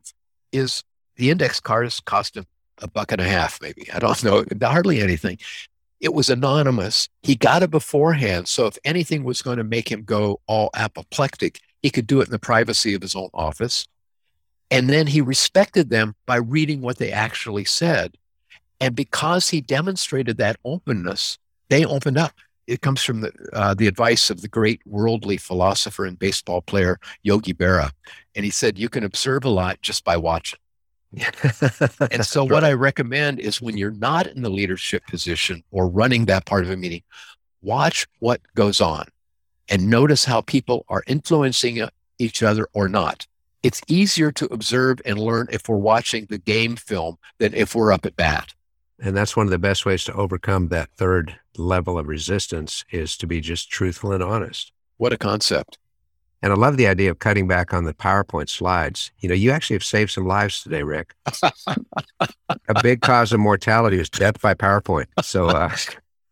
is 0.52 0.84
the 1.16 1.32
index 1.32 1.60
cards 1.60 2.00
cost 2.00 2.38
him 2.38 2.46
a 2.82 2.88
buck 2.88 3.12
and 3.12 3.22
a 3.22 3.26
half, 3.26 3.62
maybe. 3.62 3.88
I 3.92 4.00
don't 4.00 4.24
know, 4.24 4.44
hardly 4.62 5.02
anything. 5.02 5.38
It 6.00 6.14
was 6.14 6.30
anonymous. 6.30 7.08
He 7.22 7.36
got 7.36 7.64
it 7.64 7.72
beforehand. 7.72 8.48
So 8.48 8.66
if 8.66 8.78
anything 8.84 9.24
was 9.24 9.42
going 9.42 9.58
to 9.58 9.64
make 9.64 9.90
him 9.90 10.04
go 10.04 10.42
all 10.48 10.70
apoplectic, 10.76 11.60
he 11.84 11.90
could 11.90 12.08
do 12.08 12.22
it 12.22 12.28
in 12.28 12.32
the 12.32 12.40
privacy 12.40 12.96
of 12.96 13.02
his 13.02 13.16
own 13.16 13.30
office. 13.34 13.88
And 14.72 14.90
then 14.90 15.06
he 15.06 15.22
respected 15.22 15.90
them 15.90 16.16
by 16.26 16.38
reading 16.38 16.82
what 16.82 16.98
they 16.98 17.12
actually 17.12 17.66
said. 17.66 18.18
And 18.80 18.96
because 18.96 19.50
he 19.50 19.62
demonstrated 19.62 20.38
that 20.38 20.58
openness, 20.66 21.38
they 21.70 21.86
opened 21.86 22.18
up. 22.18 22.34
It 22.66 22.82
comes 22.82 23.04
from 23.04 23.22
the, 23.22 23.32
uh, 23.52 23.74
the 23.74 23.88
advice 23.88 24.30
of 24.30 24.42
the 24.42 24.48
great 24.48 24.82
worldly 24.86 25.38
philosopher 25.38 26.06
and 26.06 26.18
baseball 26.18 26.62
player 26.62 26.98
Yogi 27.22 27.54
Berra. 27.54 27.92
And 28.36 28.46
he 28.46 28.52
said, 28.52 28.80
You 28.80 28.88
can 28.88 29.04
observe 29.04 29.44
a 29.44 29.50
lot 29.50 29.82
just 29.82 30.06
by 30.06 30.16
watching. 30.16 30.60
and 32.12 32.26
so, 32.26 32.44
what 32.44 32.64
I 32.64 32.74
recommend 32.74 33.40
is 33.40 33.62
when 33.62 33.78
you're 33.78 33.92
not 33.92 34.26
in 34.28 34.42
the 34.42 34.50
leadership 34.50 35.06
position 35.06 35.64
or 35.72 35.88
running 35.88 36.26
that 36.26 36.46
part 36.46 36.64
of 36.64 36.72
a 36.72 36.78
meeting, 36.78 37.04
watch 37.62 38.08
what 38.20 38.42
goes 38.56 38.82
on 38.82 39.06
and 39.74 39.90
notice 39.90 40.24
how 40.26 40.40
people 40.40 40.86
are 40.88 41.04
influencing 41.08 41.82
uh, 41.82 41.90
each 42.20 42.44
other 42.44 42.68
or 42.74 42.88
not. 42.88 43.26
It's 43.64 43.82
easier 43.88 44.32
to 44.34 44.46
observe 44.54 45.02
and 45.04 45.18
learn 45.18 45.48
if 45.52 45.68
we're 45.68 45.78
watching 45.78 46.28
the 46.30 46.38
game 46.38 46.76
film 46.76 47.18
than 47.40 47.56
if 47.56 47.74
we're 47.74 47.92
up 47.92 48.06
at 48.06 48.16
bat. 48.16 48.54
And 49.00 49.18
that's 49.18 49.36
one 49.36 49.48
of 49.48 49.52
the 49.52 49.58
best 49.58 49.84
ways 49.84 50.04
to 50.04 50.14
overcome 50.14 50.68
that 50.68 50.92
third 50.92 51.40
level 51.58 51.98
of 51.98 52.08
resistance 52.08 52.86
is 52.92 53.18
to 53.18 53.26
be 53.26 53.42
just 53.42 53.72
truthful 53.72 54.12
and 54.12 54.22
honest. 54.22 54.72
What 54.98 55.12
a 55.12 55.18
concept. 55.18 55.80
And 56.44 56.54
I 56.54 56.56
love 56.56 56.78
the 56.78 56.86
idea 56.86 57.10
of 57.10 57.18
cutting 57.18 57.48
back 57.48 57.74
on 57.74 57.86
the 57.86 57.96
PowerPoint 57.96 58.50
slides. 58.50 59.12
You 59.22 59.30
know, 59.30 59.36
you 59.36 59.50
actually 59.50 59.78
have 59.78 59.84
saved 59.84 60.12
some 60.12 60.28
lives 60.28 60.62
today, 60.62 60.84
Rick. 60.84 61.16
a 61.66 62.84
big 62.84 63.02
cause 63.02 63.34
of 63.34 63.40
mortality 63.40 64.00
is 64.00 64.10
death 64.10 64.40
by 64.40 64.54
PowerPoint. 64.54 65.08
So, 65.24 65.48
uh, 65.48 65.76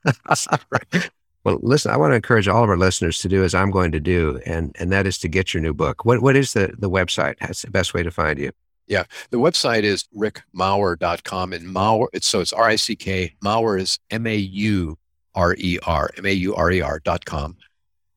well, 1.44 1.60
listen, 1.62 1.92
I 1.92 1.98
want 1.98 2.12
to 2.12 2.16
encourage 2.16 2.48
all 2.48 2.64
of 2.64 2.70
our 2.70 2.78
listeners 2.78 3.20
to 3.20 3.28
do 3.28 3.44
as 3.44 3.56
I'm 3.56 3.72
going 3.72 3.92
to 3.92 4.00
do, 4.00 4.40
and 4.46 4.76
and 4.80 4.92
that 4.92 5.08
is 5.08 5.18
to 5.20 5.28
get 5.28 5.54
your 5.54 5.62
new 5.62 5.74
book. 5.74 6.06
What 6.06 6.22
what 6.22 6.36
is 6.36 6.54
the 6.54 6.74
the 6.78 6.90
website? 6.90 7.36
That's 7.40 7.64
the 7.64 7.72
best 7.72 7.94
way 7.94 8.04
to 8.04 8.12
find 8.12 8.38
you. 8.40 8.52
Yeah, 8.88 9.06
the 9.30 9.38
website 9.38 9.84
is 9.84 10.06
rickmaurer.com, 10.16 11.54
and 11.54 11.66
Maurer. 11.68 12.10
It's 12.14 12.28
so 12.28 12.42
it's 12.42 12.54
R 12.54 12.66
I 12.66 12.76
C 12.76 12.96
K. 12.96 13.36
Maurer 13.42 13.78
is 13.78 14.00
M 14.10 14.28
A 14.28 14.36
U 14.36 14.98
R 15.34 15.56
E 15.58 15.80
R 15.86 16.10
M 16.18 16.26
A 16.26 16.32
U 16.32 16.56
R 16.56 16.72
E 16.72 16.82
R 16.82 17.00
dot 17.00 17.26
com. 17.26 17.56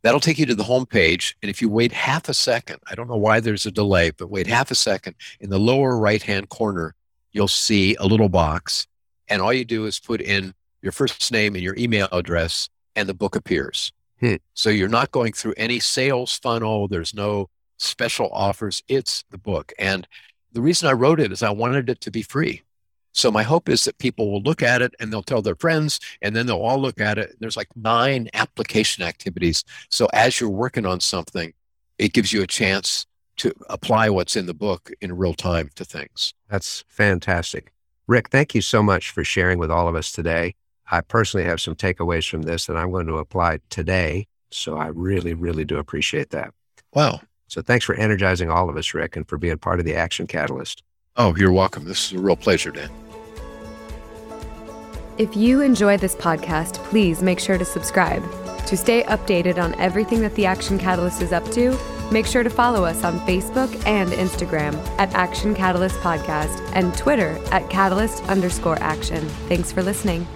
That'll 0.03 0.21
take 0.21 0.39
you 0.39 0.45
to 0.47 0.55
the 0.55 0.65
home 0.65 0.85
page. 0.85 1.35
And 1.43 1.49
if 1.49 1.63
you 1.63 1.71
wait 1.71 1.91
half 1.91 2.29
a 2.29 2.35
second, 2.35 2.79
I 2.91 2.95
don't 2.95 3.09
know 3.09 3.17
why 3.17 3.41
there's 3.41 3.65
a 3.65 3.71
delay, 3.71 4.11
but 4.11 4.31
wait 4.31 4.47
half 4.47 4.71
a 4.71 4.75
second, 4.75 5.15
in 5.41 5.49
the 5.49 5.59
lower 5.59 5.97
right 5.97 6.23
hand 6.23 6.51
corner, 6.51 6.95
you'll 7.33 7.49
see 7.49 7.95
a 7.95 8.07
little 8.07 8.29
box. 8.29 8.87
And 9.29 9.41
all 9.41 9.53
you 9.53 9.65
do 9.65 9.87
is 9.87 9.99
put 9.99 10.21
in 10.21 10.53
your 10.83 10.93
first 10.93 11.33
name 11.33 11.55
and 11.55 11.65
your 11.65 11.75
email 11.79 12.07
address, 12.13 12.69
and 12.97 13.09
the 13.09 13.15
book 13.15 13.37
appears. 13.37 13.93
Hmm. 14.21 14.37
So 14.55 14.71
you're 14.71 14.89
not 14.89 15.11
going 15.11 15.33
through 15.33 15.55
any 15.57 15.81
sales 15.81 16.39
funnel. 16.39 16.89
There's 16.89 17.15
no 17.15 17.49
special 17.79 18.31
offers. 18.33 18.83
It's 18.89 19.25
the 19.31 19.39
book. 19.39 19.73
And 19.79 20.07
the 20.53 20.63
reason 20.63 20.89
I 20.89 20.93
wrote 20.93 21.21
it 21.21 21.33
is 21.33 21.43
I 21.43 21.51
wanted 21.51 21.91
it 21.91 22.01
to 22.03 22.11
be 22.11 22.23
free. 22.23 22.63
So 23.13 23.31
my 23.31 23.45
hope 23.45 23.69
is 23.69 23.85
that 23.85 23.99
people 23.99 24.31
will 24.31 24.43
look 24.43 24.63
at 24.63 24.83
it 24.83 24.95
and 24.99 25.13
they'll 25.13 25.23
tell 25.23 25.43
their 25.43 25.55
friends, 25.55 26.01
and 26.21 26.35
then 26.35 26.47
they'll 26.47 26.59
all 26.59 26.81
look 26.81 27.01
at 27.01 27.17
it. 27.17 27.37
There's 27.39 27.57
like 27.57 27.69
nine 27.77 28.29
application 28.35 29.05
activities. 29.05 29.65
So 29.89 30.09
as 30.13 30.41
you're 30.41 30.51
working 30.51 30.85
on 30.85 30.99
something, 30.99 31.53
it 31.99 32.13
gives 32.13 32.33
you 32.33 32.43
a 32.43 32.47
chance 32.47 33.07
to 33.37 33.53
apply 33.69 34.11
what's 34.11 34.35
in 34.37 34.47
the 34.47 34.55
book 34.55 34.93
in 35.01 35.17
real 35.17 35.35
time 35.35 35.71
to 35.77 35.85
things. 35.85 36.35
That's 36.49 36.85
fantastic. 36.89 37.73
Rick, 38.07 38.31
thank 38.31 38.55
you 38.55 38.61
so 38.61 38.83
much 38.83 39.11
for 39.11 39.25
sharing 39.25 39.59
with 39.59 39.71
all 39.71 39.89
of 39.89 39.95
us 39.95 40.11
today. 40.13 40.55
I 40.91 41.01
personally 41.01 41.47
have 41.47 41.61
some 41.61 41.75
takeaways 41.75 42.29
from 42.29 42.43
this 42.43 42.67
that 42.67 42.77
I'm 42.77 42.91
going 42.91 43.07
to 43.07 43.19
apply 43.19 43.61
today. 43.71 44.27
So 44.51 44.77
I 44.77 44.89
really, 44.89 45.35
really 45.35 45.65
do 45.65 45.79
appreciate 45.79 46.31
that. 46.31 46.53
Wow. 46.93 47.21
So 47.49 47.63
thanks 47.63 47.85
for 47.85 47.95
energizing 47.95 48.51
all 48.51 48.69
of 48.69 48.77
us, 48.77 48.95
Rick, 48.95 49.17
and 49.17 49.29
for 49.29 49.39
being 49.39 49.59
part 49.59 49.79
of 49.79 49.87
the 49.87 49.95
Action 49.95 50.27
Catalyst. 50.27 50.83
Oh, 51.17 51.35
you're 51.37 51.53
welcome. 51.53 51.85
This 51.85 52.07
is 52.07 52.19
a 52.19 52.23
real 52.23 52.37
pleasure, 52.37 52.71
Dan. 52.71 52.91
If 55.17 55.37
you 55.37 55.61
enjoy 55.61 55.97
this 55.97 56.17
podcast, 56.17 56.75
please 56.85 57.23
make 57.23 57.39
sure 57.39 57.57
to 57.57 57.65
subscribe. 57.65 58.23
To 58.67 58.77
stay 58.77 59.05
updated 59.05 59.63
on 59.63 59.79
everything 59.79 60.21
that 60.23 60.35
the 60.35 60.47
Action 60.47 60.79
Catalyst 60.79 61.23
is 61.23 61.33
up 61.33 61.49
to, 61.53 61.79
make 62.11 62.27
sure 62.27 62.43
to 62.43 62.51
follow 62.51 62.85
us 62.85 63.05
on 63.05 63.21
Facebook 63.21 63.71
and 63.87 64.11
Instagram 64.11 64.75
at 64.99 65.13
Action 65.15 65.55
Catalyst 65.55 65.97
Podcast 66.01 66.61
and 66.75 66.97
Twitter 66.97 67.39
at 67.53 67.71
Catalyst 67.71 68.25
underscore 68.25 68.79
action. 68.81 69.21
Thanks 69.49 69.71
for 69.71 69.83
listening. 69.83 70.27